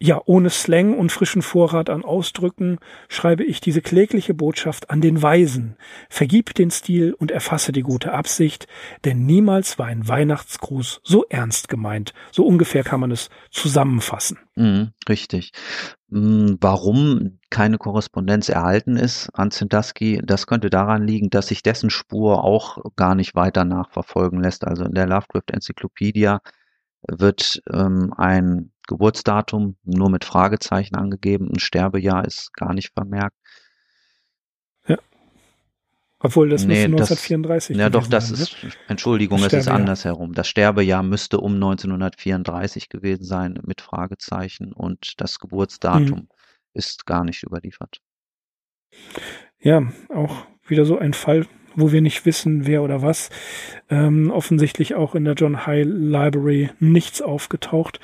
[0.00, 2.78] ja, ohne Slang und frischen Vorrat an Ausdrücken
[3.08, 5.76] schreibe ich diese klägliche Botschaft an den Weisen.
[6.10, 8.66] Vergib den Stil und erfasse die gute Absicht,
[9.04, 12.12] denn niemals war ein Weihnachtsgruß so ernst gemeint.
[12.32, 14.38] So ungefähr kann man es zusammenfassen.
[14.56, 15.50] Mhm, richtig.
[16.10, 21.90] Hm, warum keine Korrespondenz erhalten ist an Sandusky, das könnte daran liegen, dass sich dessen
[21.90, 24.64] Spur auch gar nicht weiter nachverfolgen lässt.
[24.64, 26.36] Also in der Lovecraft Enzyklopädie
[27.08, 33.36] wird ähm, ein Geburtsdatum nur mit Fragezeichen angegeben, ein Sterbejahr ist gar nicht vermerkt.
[36.24, 38.70] Obwohl das nee, 1934 das, Ja, doch, das sein, ist, ne?
[38.88, 40.32] Entschuldigung, es ist andersherum.
[40.32, 46.28] Das Sterbejahr müsste um 1934 gewesen sein mit Fragezeichen und das Geburtsdatum mhm.
[46.72, 48.00] ist gar nicht überliefert.
[49.60, 53.28] Ja, auch wieder so ein Fall, wo wir nicht wissen, wer oder was.
[53.90, 58.00] Ähm, offensichtlich auch in der John High Library nichts aufgetaucht.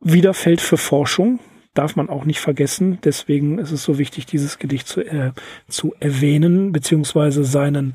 [0.00, 1.38] Wieder Feld für Forschung,
[1.74, 2.98] darf man auch nicht vergessen.
[3.04, 5.32] Deswegen ist es so wichtig, dieses Gedicht zu, äh,
[5.68, 7.92] zu erwähnen, beziehungsweise seinen,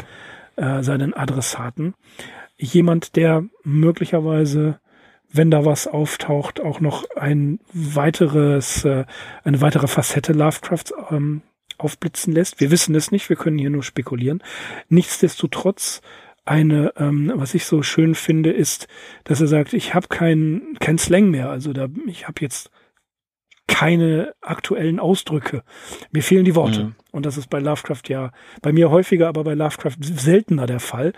[0.55, 1.93] äh, seinen Adressaten.
[2.57, 4.79] Jemand, der möglicherweise,
[5.31, 9.05] wenn da was auftaucht, auch noch ein weiteres, äh,
[9.43, 11.41] eine weitere Facette Lovecrafts ähm,
[11.77, 12.61] aufblitzen lässt.
[12.61, 14.41] Wir wissen es nicht, wir können hier nur spekulieren.
[14.87, 16.01] Nichtsdestotrotz
[16.45, 18.87] eine, ähm, was ich so schön finde, ist,
[19.23, 21.49] dass er sagt, ich habe kein, kein Slang mehr.
[21.49, 22.69] Also da, ich habe jetzt
[23.67, 25.63] keine aktuellen Ausdrücke.
[26.11, 26.85] Mir fehlen die Worte.
[26.85, 26.95] Mhm.
[27.11, 31.13] Und das ist bei Lovecraft ja bei mir häufiger, aber bei Lovecraft seltener der Fall,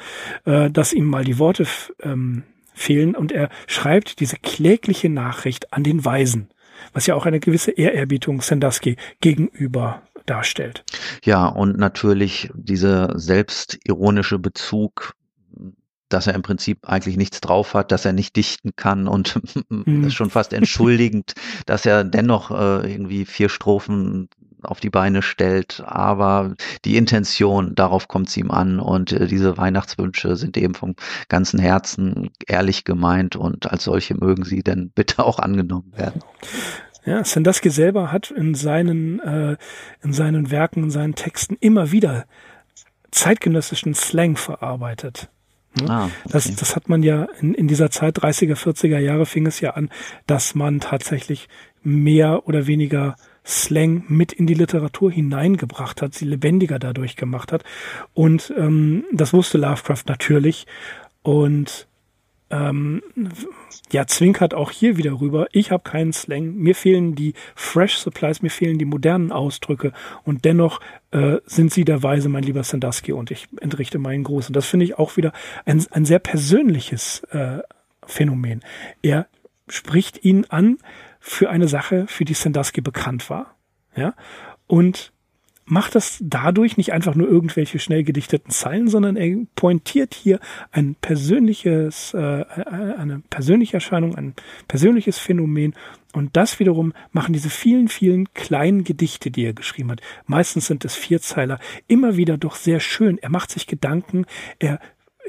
[0.45, 1.65] äh, dass ihm mal die Worte
[2.01, 2.43] ähm,
[2.73, 6.49] fehlen und er schreibt diese klägliche Nachricht an den Weisen,
[6.93, 10.83] was ja auch eine gewisse Ehrerbietung Sandusky gegenüber darstellt.
[11.23, 15.13] Ja, und natürlich dieser selbstironische Bezug,
[16.09, 19.39] dass er im Prinzip eigentlich nichts drauf hat, dass er nicht dichten kann und
[19.69, 20.09] mhm.
[20.09, 21.33] schon fast entschuldigend,
[21.65, 24.29] dass er dennoch äh, irgendwie vier Strophen
[24.63, 29.57] auf die Beine stellt, aber die Intention, darauf kommt es ihm an und äh, diese
[29.57, 30.95] Weihnachtswünsche sind eben vom
[31.29, 36.21] ganzen Herzen ehrlich gemeint und als solche mögen sie denn bitte auch angenommen werden.
[37.05, 39.57] Ja, Sandusky selber hat in seinen, äh,
[40.03, 42.25] in seinen Werken, in seinen Texten immer wieder
[43.11, 45.29] zeitgenössischen Slang verarbeitet.
[45.77, 45.89] Ne?
[45.89, 46.13] Ah, okay.
[46.29, 49.71] das, das hat man ja in, in dieser Zeit, 30er, 40er Jahre fing es ja
[49.71, 49.89] an,
[50.25, 51.47] dass man tatsächlich
[51.83, 53.15] mehr oder weniger
[53.45, 57.63] Slang mit in die Literatur hineingebracht hat, sie lebendiger dadurch gemacht hat.
[58.13, 60.67] Und ähm, das wusste Lovecraft natürlich.
[61.23, 61.87] Und
[62.49, 63.01] ähm,
[63.91, 65.47] ja, zwinkert auch hier wieder rüber.
[65.51, 66.55] Ich habe keinen Slang.
[66.55, 69.91] Mir fehlen die Fresh Supplies, mir fehlen die modernen Ausdrücke.
[70.23, 70.79] Und dennoch
[71.11, 74.47] äh, sind sie der Weise, mein lieber Sandusky, und ich entrichte meinen Gruß.
[74.47, 75.33] Und das finde ich auch wieder
[75.65, 77.59] ein, ein sehr persönliches äh,
[78.05, 78.61] Phänomen.
[79.01, 79.27] Er
[79.67, 80.77] spricht ihn an
[81.19, 83.55] für eine Sache, für die Sandusky bekannt war.
[83.95, 84.13] Ja,
[84.67, 85.11] und
[85.67, 90.39] macht das dadurch nicht einfach nur irgendwelche schnell gedichteten Zeilen, sondern er pointiert hier
[90.71, 94.33] ein persönliches, äh, eine persönliche Erscheinung, ein
[94.69, 95.75] persönliches Phänomen.
[96.13, 100.01] Und das wiederum machen diese vielen, vielen kleinen Gedichte, die er geschrieben hat.
[100.25, 103.17] Meistens sind es Vierzeiler, immer wieder doch sehr schön.
[103.17, 104.25] Er macht sich Gedanken,
[104.59, 104.79] er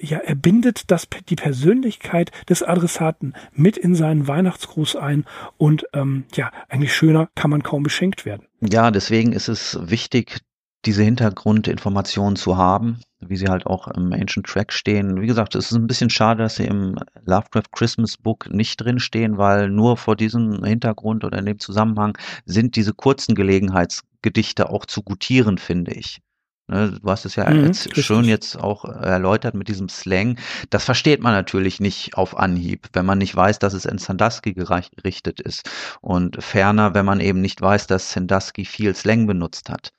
[0.01, 5.25] ja, er bindet das, die Persönlichkeit des Adressaten mit in seinen Weihnachtsgruß ein
[5.57, 8.47] und ähm, ja, eigentlich schöner kann man kaum beschenkt werden.
[8.61, 10.41] Ja, deswegen ist es wichtig,
[10.85, 15.21] diese Hintergrundinformationen zu haben, wie sie halt auch im Ancient Track stehen.
[15.21, 19.39] Wie gesagt, es ist ein bisschen schade, dass sie im Lovecraft Christmas Book nicht drinstehen,
[19.39, 25.03] weil nur vor diesem Hintergrund oder in dem Zusammenhang sind diese kurzen Gelegenheitsgedichte auch zu
[25.03, 26.21] gutieren, finde ich.
[26.69, 30.39] Ne, du hast es ja mhm, jetzt schon jetzt auch erläutert mit diesem Slang.
[30.69, 34.53] Das versteht man natürlich nicht auf Anhieb, wenn man nicht weiß, dass es in Sandusky
[34.53, 35.69] gerichtet ist.
[36.03, 39.93] Und ferner, wenn man eben nicht weiß, dass Sandusky viel Slang benutzt hat.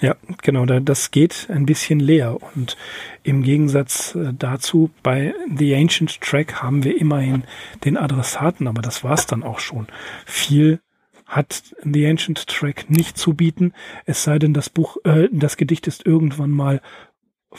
[0.00, 2.36] Ja, genau, das geht ein bisschen leer.
[2.54, 2.76] Und
[3.22, 7.44] im Gegensatz äh, dazu, bei The Ancient Track haben wir immerhin
[7.84, 9.86] den Adressaten, aber das war's dann auch schon.
[10.26, 10.80] Viel
[11.28, 13.74] hat The Ancient Track nicht zu bieten,
[14.06, 16.80] es sei denn, das Buch, äh, das Gedicht ist irgendwann mal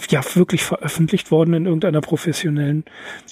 [0.09, 2.85] ja wirklich veröffentlicht worden in irgendeiner professionellen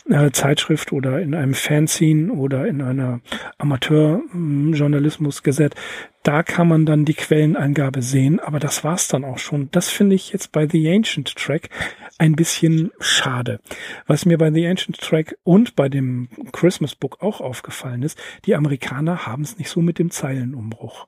[0.10, 3.22] äh, Zeitschrift oder in einem Fanzine oder in einer
[3.58, 5.76] Amateurjournalismusgesetz.
[6.24, 9.70] Da kann man dann die Quellenangabe sehen, aber das war's dann auch schon.
[9.72, 11.70] Das finde ich jetzt bei The Ancient Track
[12.18, 13.60] ein bisschen schade.
[14.08, 18.56] Was mir bei The Ancient Track und bei dem Christmas Book auch aufgefallen ist, die
[18.56, 21.08] Amerikaner haben es nicht so mit dem Zeilenumbruch.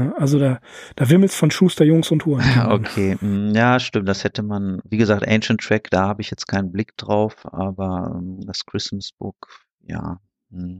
[0.00, 0.14] Ne?
[0.18, 0.60] Also da,
[0.96, 2.42] da wimmelt's von Schuster, Jungs und Huren.
[2.70, 4.08] Okay, mm, ja, stimmt.
[4.08, 8.16] Das hätte man, wie gesagt, Ancient Track, da habe ich jetzt keinen Blick drauf, aber
[8.16, 9.48] ähm, das Christmas Book,
[9.82, 10.18] ja,
[10.50, 10.78] mm,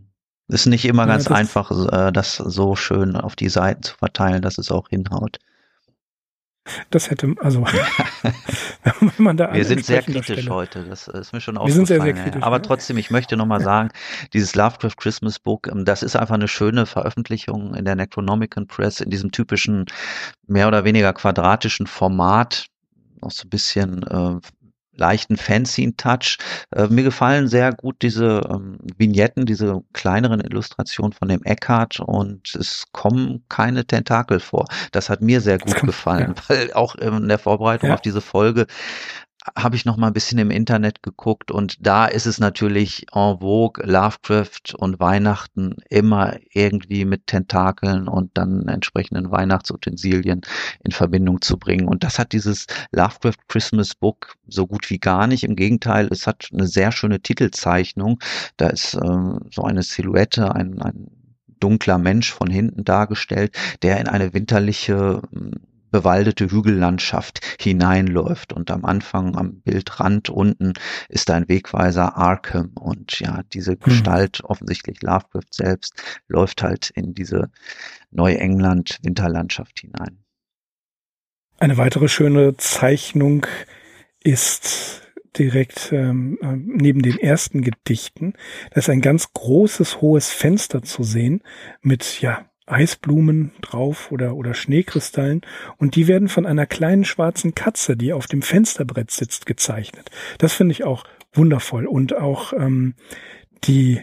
[0.49, 3.95] ist nicht immer Ja, ganz das- einfach, äh, das so schön auf die Seiten zu
[3.97, 5.39] verteilen, dass es auch hinhaut.
[6.91, 7.65] Das hätte, also,
[9.01, 11.87] wenn man da Wir sind sehr kritisch Stelle- heute, das ist mir schon Wir sind
[11.87, 12.17] sehr, aufgefallen.
[12.17, 12.31] sehr ja.
[12.31, 13.91] kritisch, Aber trotzdem, ich möchte nochmal sagen,
[14.33, 19.01] dieses Lovecraft Christmas Book, ähm, das ist einfach eine schöne Veröffentlichung in der Necronomicon Press,
[19.01, 19.87] in diesem typischen,
[20.47, 22.67] mehr oder weniger quadratischen Format,
[23.21, 24.39] auch so ein bisschen äh,
[25.01, 26.39] leichten Fanzine-Touch.
[26.77, 32.55] Äh, mir gefallen sehr gut diese ähm, Vignetten, diese kleineren Illustrationen von dem Eckhart und
[32.55, 34.67] es kommen keine Tentakel vor.
[34.93, 37.95] Das hat mir sehr gut kommt- gefallen, weil auch in der Vorbereitung Ja.
[37.95, 38.67] auf diese Folge
[39.57, 43.39] habe ich noch mal ein bisschen im Internet geguckt und da ist es natürlich en
[43.41, 50.43] vogue, Lovecraft und Weihnachten immer irgendwie mit Tentakeln und dann entsprechenden Weihnachtsutensilien
[50.85, 51.89] in Verbindung zu bringen.
[51.89, 55.45] Und das hat dieses Lovecraft Christmas Book so gut wie gar nicht.
[55.45, 58.19] Im Gegenteil, es hat eine sehr schöne Titelzeichnung.
[58.57, 61.09] Da ist ähm, so eine Silhouette, ein, ein
[61.61, 65.53] dunkler Mensch von hinten dargestellt, der in eine winterliche ähm,
[65.91, 70.75] bewaldete Hügellandschaft hineinläuft und am Anfang am Bildrand unten
[71.09, 77.51] ist ein Wegweiser Arkham und ja, diese Gestalt, offensichtlich Lovecraft selbst, läuft halt in diese
[78.11, 80.19] Neuengland-Winterlandschaft hinein.
[81.59, 83.47] Eine weitere schöne Zeichnung
[84.23, 85.03] ist
[85.39, 88.35] direkt ähm, äh, neben den ersten Gedichten.
[88.71, 91.43] Da ist ein ganz großes, hohes Fenster zu sehen
[91.83, 95.43] mit, ja, Eisblumen drauf oder, oder Schneekristallen
[95.79, 100.11] und die werden von einer kleinen schwarzen Katze, die auf dem Fensterbrett sitzt, gezeichnet.
[100.39, 102.95] Das finde ich auch wundervoll und auch ähm,
[103.65, 104.01] die,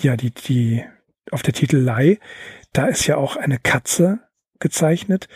[0.00, 0.84] ja, die, die
[1.30, 2.18] auf der Titelei,
[2.72, 4.20] da ist ja auch eine Katze
[4.60, 5.28] gezeichnet,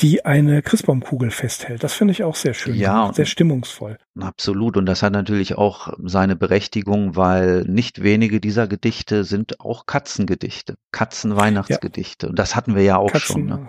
[0.00, 1.82] die eine Christbaumkugel festhält.
[1.82, 3.98] Das finde ich auch sehr schön, Ja, sehr stimmungsvoll.
[4.18, 4.76] Absolut.
[4.76, 10.76] Und das hat natürlich auch seine Berechtigung, weil nicht wenige dieser Gedichte sind auch Katzengedichte,
[10.92, 12.28] Katzenweihnachtsgedichte.
[12.28, 13.46] Und das hatten wir ja auch schon.
[13.46, 13.66] Ne?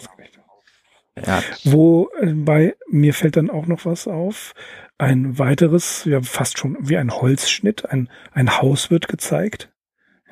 [1.26, 4.54] Ja, Wo äh, bei mir fällt dann auch noch was auf.
[4.98, 9.72] Ein weiteres, ja fast schon wie ein Holzschnitt, ein, ein Haus wird gezeigt.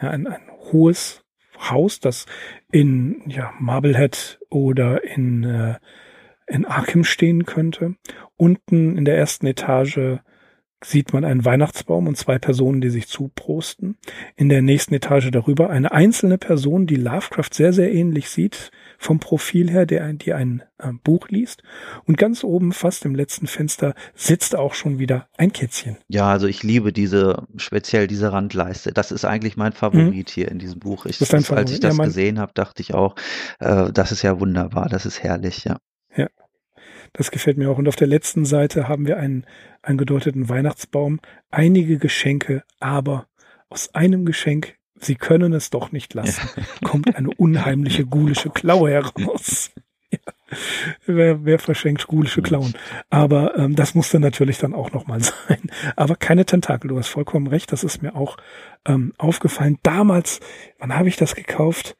[0.01, 0.41] Ja, ein, ein
[0.71, 1.23] hohes
[1.59, 2.25] Haus, das
[2.71, 5.75] in ja, Marblehead oder in, äh,
[6.47, 7.95] in Arkham stehen könnte.
[8.35, 10.19] Unten in der ersten Etage
[10.83, 13.97] sieht man einen Weihnachtsbaum und zwei Personen, die sich zuprosten.
[14.35, 19.19] In der nächsten Etage darüber eine einzelne Person, die Lovecraft sehr, sehr ähnlich sieht, vom
[19.19, 21.63] Profil her, der, die ein äh, Buch liest.
[22.05, 25.97] Und ganz oben, fast im letzten Fenster, sitzt auch schon wieder ein Kätzchen.
[26.07, 28.91] ja, also ich liebe diese, speziell diese Randleiste.
[28.91, 31.05] Das ist eigentlich mein Favorit hier in diesem Buch.
[31.05, 31.83] Ich, Das ist das, als ich Favorit?
[31.83, 33.15] Ja, das mein- gesehen habe, dachte ich auch,
[33.59, 35.77] äh, das ist ja wunderbar, das ist herrlich, ja.
[37.13, 37.77] Das gefällt mir auch.
[37.77, 39.45] Und auf der letzten Seite haben wir einen
[39.81, 41.19] angedeuteten Weihnachtsbaum,
[41.49, 43.27] einige Geschenke, aber
[43.69, 46.49] aus einem Geschenk, Sie können es doch nicht lassen,
[46.83, 49.71] kommt eine unheimliche gulische Klaue heraus.
[50.09, 50.19] Ja.
[51.05, 52.73] Wer, wer verschenkt gulische Klauen?
[53.09, 55.69] Aber ähm, das musste natürlich dann auch nochmal sein.
[55.95, 58.37] Aber keine Tentakel, du hast vollkommen recht, das ist mir auch
[58.85, 59.77] ähm, aufgefallen.
[59.83, 60.39] Damals,
[60.79, 61.97] wann habe ich das gekauft?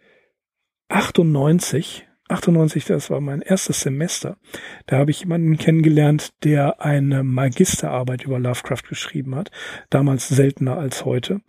[0.89, 4.37] 98, 98, das war mein erstes Semester.
[4.85, 9.51] Da habe ich jemanden kennengelernt, der eine Magisterarbeit über Lovecraft geschrieben hat.
[9.89, 11.41] Damals seltener als heute.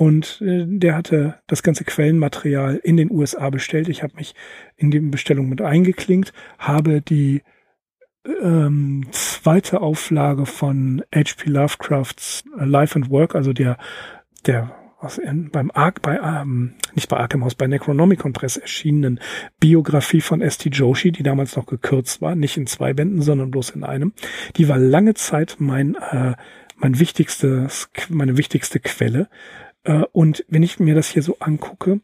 [0.00, 3.86] Und äh, der hatte das ganze Quellenmaterial in den USA bestellt.
[3.90, 4.34] Ich habe mich
[4.76, 7.42] in die Bestellung mit eingeklinkt, habe die
[8.40, 11.50] ähm, zweite Auflage von H.P.
[11.50, 13.76] Lovecrafts Life and Work, also der,
[14.46, 19.20] der was in, beim Ark, bei, ähm, nicht bei Arkham House, bei Necronomicon Press erschienenen
[19.60, 20.70] Biografie von S.T.
[20.70, 24.14] Joshi, die damals noch gekürzt war, nicht in zwei Bänden, sondern bloß in einem.
[24.56, 26.36] Die war lange Zeit mein, äh,
[26.76, 29.28] mein wichtigstes, meine wichtigste Quelle.
[29.84, 32.00] Äh, und wenn ich mir das hier so angucke,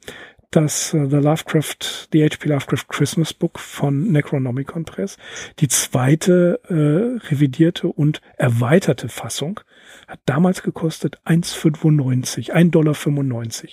[0.51, 2.49] das äh, The Lovecraft, The H.P.
[2.49, 5.17] Lovecraft Christmas Book von Necronomicon Press,
[5.59, 9.61] die zweite äh, revidierte und erweiterte Fassung,
[10.09, 12.95] hat damals gekostet 1,95, 1,95 Dollar.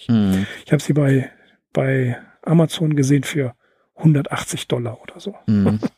[0.09, 0.47] Mhm.
[0.65, 1.31] Ich habe sie bei,
[1.71, 3.55] bei Amazon gesehen für
[3.95, 5.35] 180 Dollar oder so.
[5.47, 5.79] Mhm.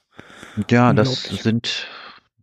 [0.69, 1.85] Ja, das sind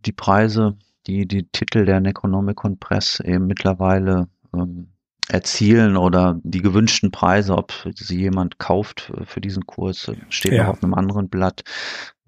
[0.05, 4.92] die Preise, die die Titel der Necronomicon Press eben mittlerweile ähm,
[5.29, 10.63] erzielen oder die gewünschten Preise, ob sie jemand kauft für diesen Kurs, steht ja.
[10.63, 11.63] noch auf einem anderen Blatt.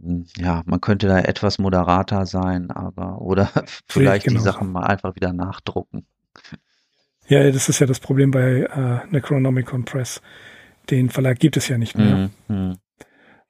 [0.01, 3.49] Hm, ja, man könnte da etwas moderater sein, aber oder
[3.87, 6.05] vielleicht die Sachen mal einfach wieder nachdrucken.
[7.27, 10.21] Ja, das ist ja das Problem bei äh, Necronomicon Press.
[10.89, 12.29] Den Verlag gibt es ja nicht mehr.
[12.47, 12.77] Mhm.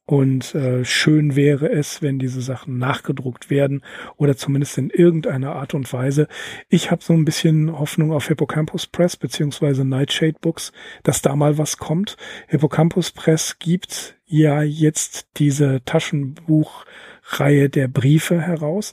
[0.08, 3.82] Und äh, schön wäre es, wenn diese Sachen nachgedruckt werden
[4.18, 6.28] oder zumindest in irgendeiner Art und Weise.
[6.70, 11.58] Ich habe so ein bisschen Hoffnung auf Hippocampus Press beziehungsweise Nightshade Books, dass da mal
[11.58, 12.18] was kommt.
[12.47, 18.91] Hippocampus Press gibt ja jetzt diese Taschenbuchreihe der Briefe heraus.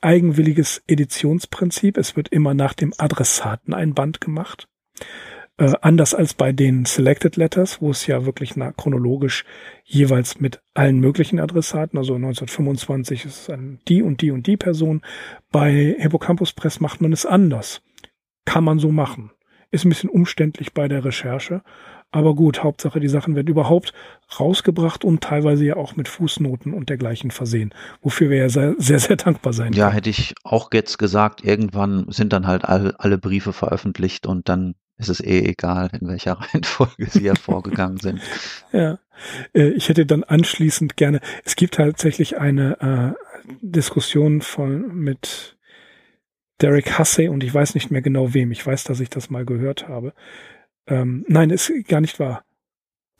[0.00, 1.96] Eigenwilliges Editionsprinzip.
[1.96, 4.68] Es wird immer nach dem Adressaten ein Band gemacht.
[5.58, 9.44] Äh, anders als bei den Selected Letters, wo es ja wirklich na, chronologisch
[9.84, 14.56] jeweils mit allen möglichen Adressaten, also 1925 ist es an die und die und die
[14.56, 15.02] Person.
[15.50, 17.82] Bei Hippocampus Press macht man es anders.
[18.44, 19.32] Kann man so machen.
[19.70, 21.62] Ist ein bisschen umständlich bei der Recherche.
[22.10, 23.92] Aber gut, Hauptsache, die Sachen werden überhaupt
[24.40, 28.98] rausgebracht und teilweise ja auch mit Fußnoten und dergleichen versehen, wofür wir ja sehr, sehr,
[28.98, 29.94] sehr dankbar sein Ja, können.
[29.96, 34.74] hätte ich auch jetzt gesagt, irgendwann sind dann halt all, alle Briefe veröffentlicht und dann
[34.98, 38.20] ist es eh egal, in welcher Reihenfolge sie hervorgegangen sind.
[38.70, 38.98] Ja,
[39.54, 45.56] äh, ich hätte dann anschließend gerne, es gibt tatsächlich eine äh, Diskussion von mit
[46.60, 48.52] Derek Hussey und ich weiß nicht mehr genau wem.
[48.52, 50.12] Ich weiß, dass ich das mal gehört habe.
[50.86, 52.44] Ähm, nein, ist gar nicht wahr.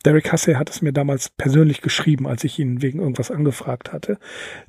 [0.05, 4.17] Derek Hussey hat es mir damals persönlich geschrieben, als ich ihn wegen irgendwas angefragt hatte,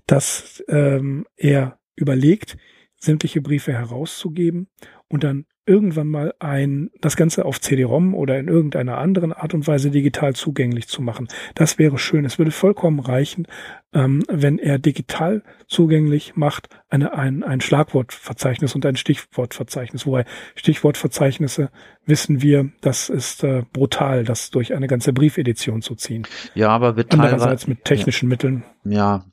[0.07, 2.57] dass ähm, er überlegt,
[2.97, 4.69] sämtliche Briefe herauszugeben
[5.09, 9.69] und dann irgendwann mal ein, das Ganze auf CD-ROM oder in irgendeiner anderen Art und
[9.69, 11.29] Weise digital zugänglich zu machen.
[11.55, 12.25] Das wäre schön.
[12.25, 13.47] Es würde vollkommen reichen,
[13.95, 20.07] ähm, wenn er digital zugänglich macht, eine, ein, ein Schlagwortverzeichnis und ein Stichwortverzeichnis.
[20.07, 20.25] Wobei
[20.57, 21.71] Stichwortverzeichnisse
[22.05, 26.27] wissen wir, das ist äh, brutal, das durch eine ganze Briefedition zu ziehen.
[26.55, 28.31] Ja, aber wird Andererseits mit technischen ja.
[28.31, 28.65] Mitteln.
[28.85, 29.25] Ja,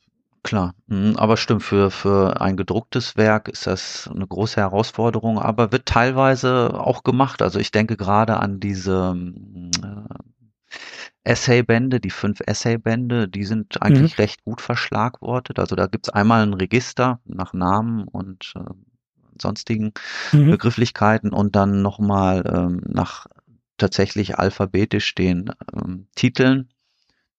[0.48, 5.74] Klar, mhm, aber stimmt, für, für ein gedrucktes Werk ist das eine große Herausforderung, aber
[5.74, 7.42] wird teilweise auch gemacht.
[7.42, 9.14] Also ich denke gerade an diese
[9.84, 10.14] äh,
[11.26, 14.22] Essaybände, die fünf Essaybände, die sind eigentlich mhm.
[14.22, 15.60] recht gut verschlagwortet.
[15.60, 18.62] Also da gibt's einmal ein Register nach Namen und äh,
[19.42, 19.92] sonstigen
[20.32, 20.52] mhm.
[20.52, 23.28] Begrifflichkeiten und dann nochmal ähm, nach
[23.76, 26.70] tatsächlich alphabetisch den ähm, Titeln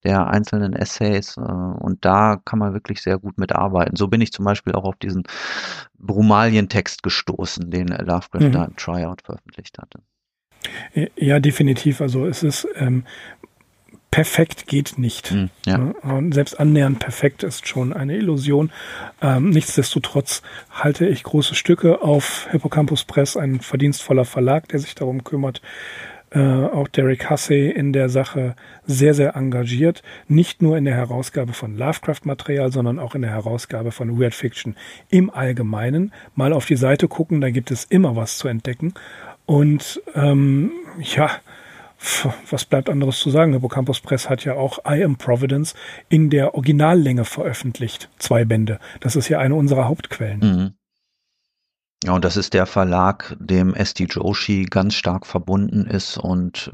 [0.04, 3.96] der einzelnen Essays äh, und da kann man wirklich sehr gut mitarbeiten.
[3.96, 5.24] So bin ich zum Beispiel auch auf diesen
[5.98, 8.52] Brumalien-Text gestoßen, den Lovecraft mhm.
[8.52, 10.00] da im Tryout veröffentlicht hatte.
[11.16, 12.00] Ja, definitiv.
[12.00, 13.04] Also es ist ähm,
[14.10, 15.32] perfekt geht nicht.
[15.32, 15.78] Mhm, ja.
[15.78, 15.94] Ne?
[16.02, 18.70] Und selbst annähernd perfekt ist schon eine Illusion.
[19.20, 25.24] Ähm, nichtsdestotrotz halte ich große Stücke auf Hippocampus Press, ein verdienstvoller Verlag, der sich darum
[25.24, 25.60] kümmert,
[26.30, 28.54] äh, auch Derek Hussey in der Sache
[28.86, 30.02] sehr, sehr engagiert.
[30.26, 34.76] Nicht nur in der Herausgabe von Lovecraft-Material, sondern auch in der Herausgabe von Weird Fiction
[35.10, 36.12] im Allgemeinen.
[36.34, 38.94] Mal auf die Seite gucken, da gibt es immer was zu entdecken.
[39.46, 41.30] Und ähm, ja,
[42.50, 43.52] was bleibt anderes zu sagen?
[43.54, 45.74] Hippocampus Press hat ja auch I Am Providence
[46.08, 48.08] in der Originallänge veröffentlicht.
[48.18, 48.78] Zwei Bände.
[49.00, 50.40] Das ist ja eine unserer Hauptquellen.
[50.40, 50.77] Mhm.
[52.04, 56.16] Ja, und das ist der Verlag, dem SD Joshi ganz stark verbunden ist.
[56.16, 56.70] Und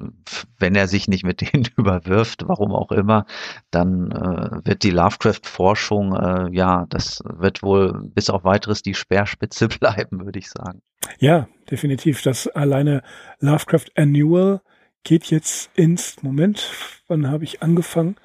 [0.58, 3.24] wenn er sich nicht mit denen überwirft, warum auch immer,
[3.70, 9.68] dann äh, wird die Lovecraft-Forschung, äh, ja, das wird wohl bis auf weiteres die Speerspitze
[9.80, 10.82] bleiben, würde ich sagen.
[11.18, 12.20] Ja, definitiv.
[12.22, 13.02] Das alleine
[13.40, 14.60] Lovecraft Annual
[15.04, 16.70] geht jetzt ins Moment.
[17.08, 18.16] Wann habe ich angefangen,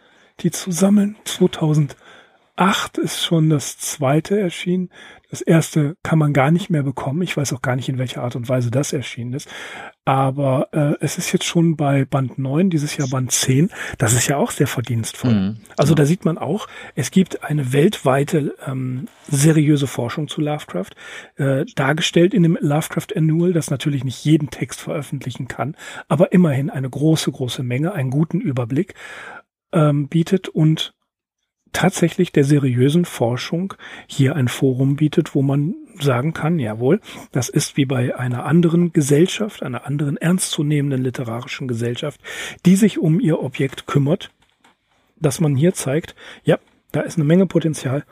[0.41, 1.15] die zu sammeln?
[1.23, 1.95] 2000.
[2.57, 4.89] 8 ist schon das zweite erschienen.
[5.29, 7.21] Das erste kann man gar nicht mehr bekommen.
[7.21, 9.47] Ich weiß auch gar nicht, in welcher Art und Weise das erschienen ist.
[10.03, 13.69] Aber äh, es ist jetzt schon bei Band 9, dieses Jahr Band 10.
[13.99, 15.33] Das ist ja auch sehr verdienstvoll.
[15.33, 15.95] Mhm, also ja.
[15.95, 20.91] da sieht man auch, es gibt eine weltweite ähm, seriöse Forschung zu Lovecraft,
[21.35, 25.75] äh, dargestellt in dem Lovecraft Annual, das natürlich nicht jeden Text veröffentlichen kann,
[26.07, 28.95] aber immerhin eine große, große Menge, einen guten Überblick
[29.71, 30.95] ähm, bietet und
[31.73, 33.73] tatsächlich der seriösen Forschung
[34.07, 37.01] hier ein Forum bietet, wo man sagen kann, jawohl,
[37.31, 42.21] das ist wie bei einer anderen Gesellschaft, einer anderen ernstzunehmenden literarischen Gesellschaft,
[42.65, 44.31] die sich um ihr Objekt kümmert,
[45.19, 46.57] dass man hier zeigt, ja,
[46.91, 48.03] da ist eine Menge Potenzial.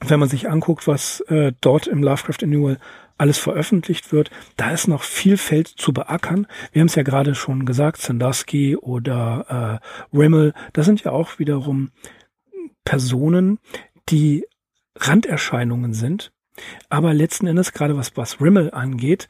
[0.00, 2.78] Wenn man sich anguckt, was äh, dort im Lovecraft Annual
[3.16, 6.46] alles veröffentlicht wird, da ist noch viel Feld zu beackern.
[6.72, 9.80] Wir haben es ja gerade schon gesagt, Sandusky oder
[10.12, 11.90] äh, Rimmel, das sind ja auch wiederum
[12.88, 13.58] Personen,
[14.08, 14.46] die
[14.96, 16.32] Randerscheinungen sind,
[16.88, 19.28] aber letzten Endes, gerade was, was Rimmel angeht,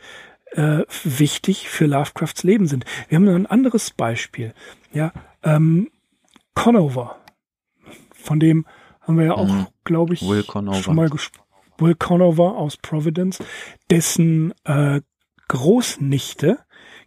[0.53, 2.85] äh, wichtig für Lovecrafts Leben sind.
[3.09, 4.55] Wir haben noch ein anderes Beispiel.
[4.93, 5.91] Ja, ähm,
[6.55, 7.17] Conover.
[8.15, 8.65] Von dem
[9.01, 9.67] haben wir ja auch, mhm.
[9.83, 11.45] glaube ich, schon mal gesprochen.
[11.79, 13.43] Will Conover aus Providence,
[13.91, 15.01] dessen äh,
[15.49, 16.59] Großnichte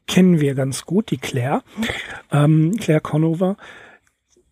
[0.05, 1.63] kennen wir ganz gut, die Claire,
[2.29, 3.55] ähm, Claire Conover.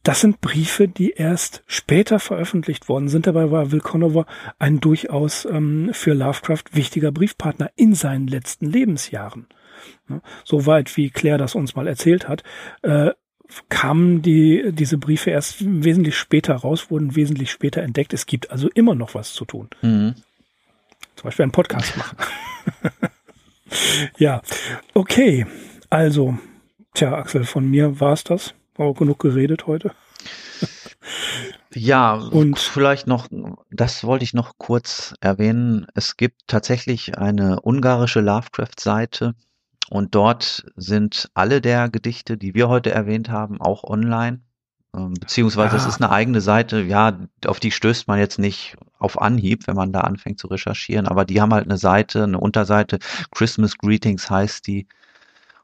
[0.10, 3.28] Das sind Briefe, die erst später veröffentlicht worden sind.
[3.28, 4.26] Dabei war Will Conover
[4.58, 9.46] ein durchaus ähm, für Lovecraft wichtiger Briefpartner in seinen letzten Lebensjahren.
[10.10, 12.42] Ja, Soweit wie Claire das uns mal erzählt hat,
[12.82, 13.12] äh,
[13.70, 18.12] kamen die, diese Briefe erst wesentlich später raus, wurden wesentlich später entdeckt.
[18.12, 19.70] Es gibt also immer noch was zu tun.
[19.84, 20.16] Mhm.
[21.18, 22.18] Zum Beispiel einen Podcast machen.
[24.18, 24.42] ja,
[24.96, 25.46] okay.
[25.92, 26.36] Also,
[26.96, 28.56] tja, Axel, von mir war es das.
[28.80, 29.92] Auch genug geredet heute.
[31.76, 33.28] Ja, und vielleicht noch,
[33.70, 35.86] das wollte ich noch kurz erwähnen.
[35.96, 39.36] Es gibt tatsächlich eine ungarische Lovecraft-Seite
[39.90, 44.40] und dort sind alle der Gedichte, die wir heute erwähnt haben, auch online.
[44.96, 45.78] Ähm, beziehungsweise ah.
[45.78, 49.76] es ist eine eigene Seite, ja, auf die stößt man jetzt nicht auf Anhieb, wenn
[49.76, 53.00] man da anfängt zu recherchieren, aber die haben halt eine Seite, eine Unterseite,
[53.32, 54.88] Christmas Greetings heißt die.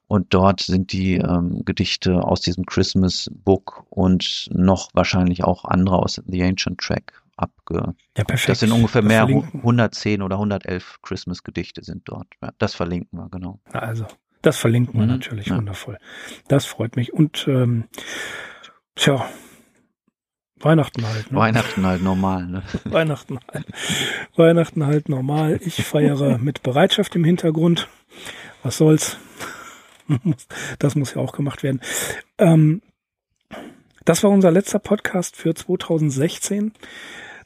[0.08, 5.98] Und dort sind die ähm, Gedichte aus diesem Christmas Book und noch wahrscheinlich auch andere
[5.98, 7.96] aus The Ancient Track abge.
[8.18, 8.50] Ja, perfekt.
[8.50, 9.60] Das sind ungefähr das mehr, verlinken.
[9.60, 12.28] 110 oder 111 Christmas Gedichte sind dort.
[12.42, 13.60] Ja, das verlinken wir, genau.
[13.74, 14.06] Also,
[14.42, 15.14] das verlinken wir mhm.
[15.14, 15.58] natürlich, ja.
[15.58, 15.98] wundervoll.
[16.48, 17.14] Das freut mich.
[17.14, 17.86] Und ähm,
[18.96, 19.28] Tja,
[20.62, 21.32] Weihnachten halt.
[21.32, 21.38] Ne?
[21.38, 22.64] Weihnachten halt normal, ne?
[22.86, 23.66] Weihnachten halt.
[24.36, 25.60] Weihnachten halt normal.
[25.62, 27.90] Ich feiere mit Bereitschaft im Hintergrund.
[28.64, 29.18] Was soll's?
[30.80, 31.82] das muss ja auch gemacht werden.
[32.38, 32.82] Ähm,
[34.06, 36.74] das war unser letzter Podcast für 2016.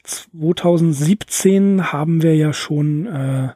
[0.02, 3.48] 2017 haben wir ja schon äh,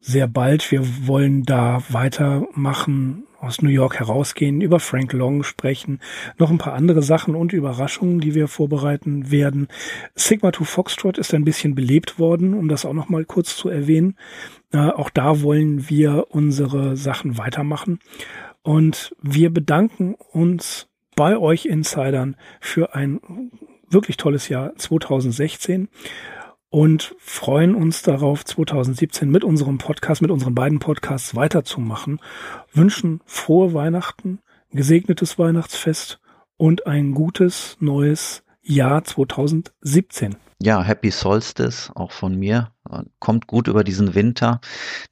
[0.00, 0.70] sehr bald.
[0.70, 6.00] Wir wollen da weitermachen, aus New York herausgehen, über Frank Long sprechen,
[6.38, 9.68] noch ein paar andere Sachen und Überraschungen, die wir vorbereiten werden.
[10.14, 13.68] Sigma 2 Foxtrot ist ein bisschen belebt worden, um das auch noch mal kurz zu
[13.68, 14.16] erwähnen.
[14.72, 17.98] Äh, auch da wollen wir unsere Sachen weitermachen.
[18.62, 23.20] Und wir bedanken uns bei euch Insidern für ein
[23.90, 25.88] wirklich tolles Jahr 2016
[26.72, 32.18] und freuen uns darauf, 2017 mit unserem Podcast, mit unseren beiden Podcasts weiterzumachen.
[32.72, 34.38] Wünschen frohe Weihnachten,
[34.70, 36.18] gesegnetes Weihnachtsfest
[36.56, 40.36] und ein gutes neues Jahr 2017.
[40.64, 42.70] Ja, Happy Solstice auch von mir.
[43.20, 44.60] Kommt gut über diesen Winter,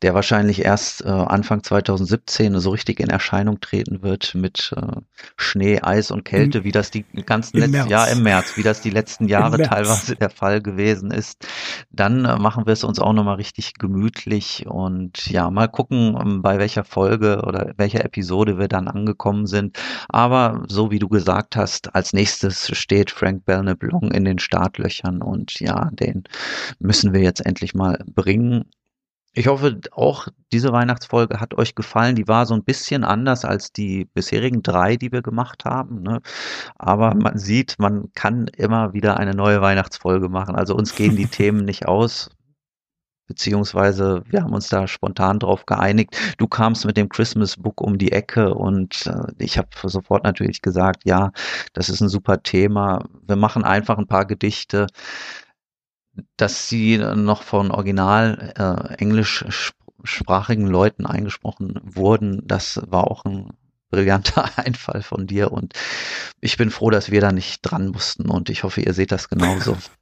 [0.03, 5.01] der wahrscheinlich erst äh, Anfang 2017 so richtig in Erscheinung treten wird mit äh,
[5.37, 8.81] Schnee, Eis und Kälte, Im, wie das die ganzen letzten Jahre im März, wie das
[8.81, 11.47] die letzten Jahre teilweise der Fall gewesen ist.
[11.91, 16.43] Dann äh, machen wir es uns auch nochmal richtig gemütlich und ja, mal gucken, ähm,
[16.43, 19.79] bei welcher Folge oder welcher Episode wir dann angekommen sind.
[20.09, 25.23] Aber so wie du gesagt hast, als nächstes steht Frank Belknap Long in den Startlöchern
[25.23, 26.25] und und ja, den
[26.79, 28.71] müssen wir jetzt endlich mal bringen.
[29.33, 32.17] Ich hoffe auch, diese Weihnachtsfolge hat euch gefallen.
[32.17, 36.03] Die war so ein bisschen anders als die bisherigen drei, die wir gemacht haben.
[36.03, 36.21] Ne?
[36.77, 40.57] Aber man sieht, man kann immer wieder eine neue Weihnachtsfolge machen.
[40.57, 42.29] Also uns gehen die Themen nicht aus.
[43.31, 46.17] Beziehungsweise wir haben uns da spontan drauf geeinigt.
[46.37, 50.63] Du kamst mit dem Christmas Book um die Ecke und äh, ich habe sofort natürlich
[50.63, 51.31] gesagt, ja,
[51.73, 53.05] das ist ein super Thema.
[53.29, 54.89] Wir machen einfach ein paar Gedichte
[56.37, 63.51] dass sie noch von original äh, englischsprachigen Leuten eingesprochen wurden, das war auch ein
[63.91, 65.75] brillanter Einfall von dir und
[66.41, 69.29] ich bin froh, dass wir da nicht dran mussten und ich hoffe, ihr seht das
[69.29, 69.77] genauso.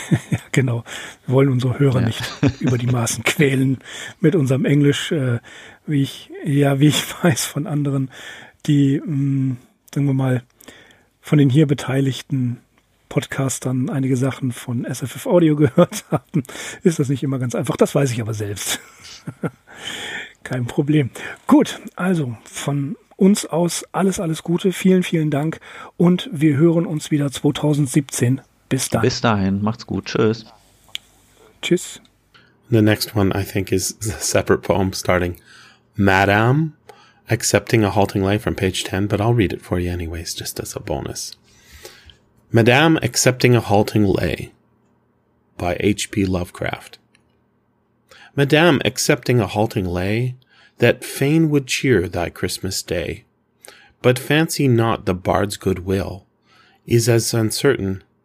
[0.30, 0.84] ja, genau.
[1.26, 2.06] Wir wollen unsere Hörer ja.
[2.06, 2.22] nicht
[2.60, 3.78] über die Maßen quälen
[4.20, 5.38] mit unserem Englisch, äh,
[5.86, 8.10] wie ich, ja, wie ich weiß von anderen,
[8.66, 9.56] die, mh, mm,
[9.94, 10.42] sagen wir mal,
[11.20, 12.58] von den hier Beteiligten
[13.08, 16.42] Podcastern einige Sachen von SFF Audio gehört haben,
[16.82, 17.76] ist das nicht immer ganz einfach.
[17.76, 18.80] Das weiß ich aber selbst.
[20.42, 21.10] Kein Problem.
[21.46, 24.72] Gut, also von uns aus alles, alles Gute.
[24.72, 25.60] Vielen, vielen Dank
[25.96, 28.40] und wir hören uns wieder 2017.
[28.72, 29.02] Bis dahin.
[29.02, 29.62] Bis dahin.
[29.62, 30.06] Macht's gut.
[30.06, 30.44] Tschüss.
[31.60, 32.00] Tschüss.
[32.70, 35.38] The next one I think is a separate poem starting
[35.94, 36.74] Madame
[37.28, 40.58] accepting a halting lay from page 10, but I'll read it for you anyways, just
[40.58, 41.36] as a bonus.
[42.50, 44.52] Madame Accepting a Halting Lay
[45.58, 46.24] by H.P.
[46.26, 46.98] Lovecraft.
[48.34, 50.34] Madame accepting a halting lay,
[50.78, 53.24] that fain would cheer thy Christmas day.
[54.00, 56.26] But fancy not the bard's good will
[56.86, 58.02] is as uncertain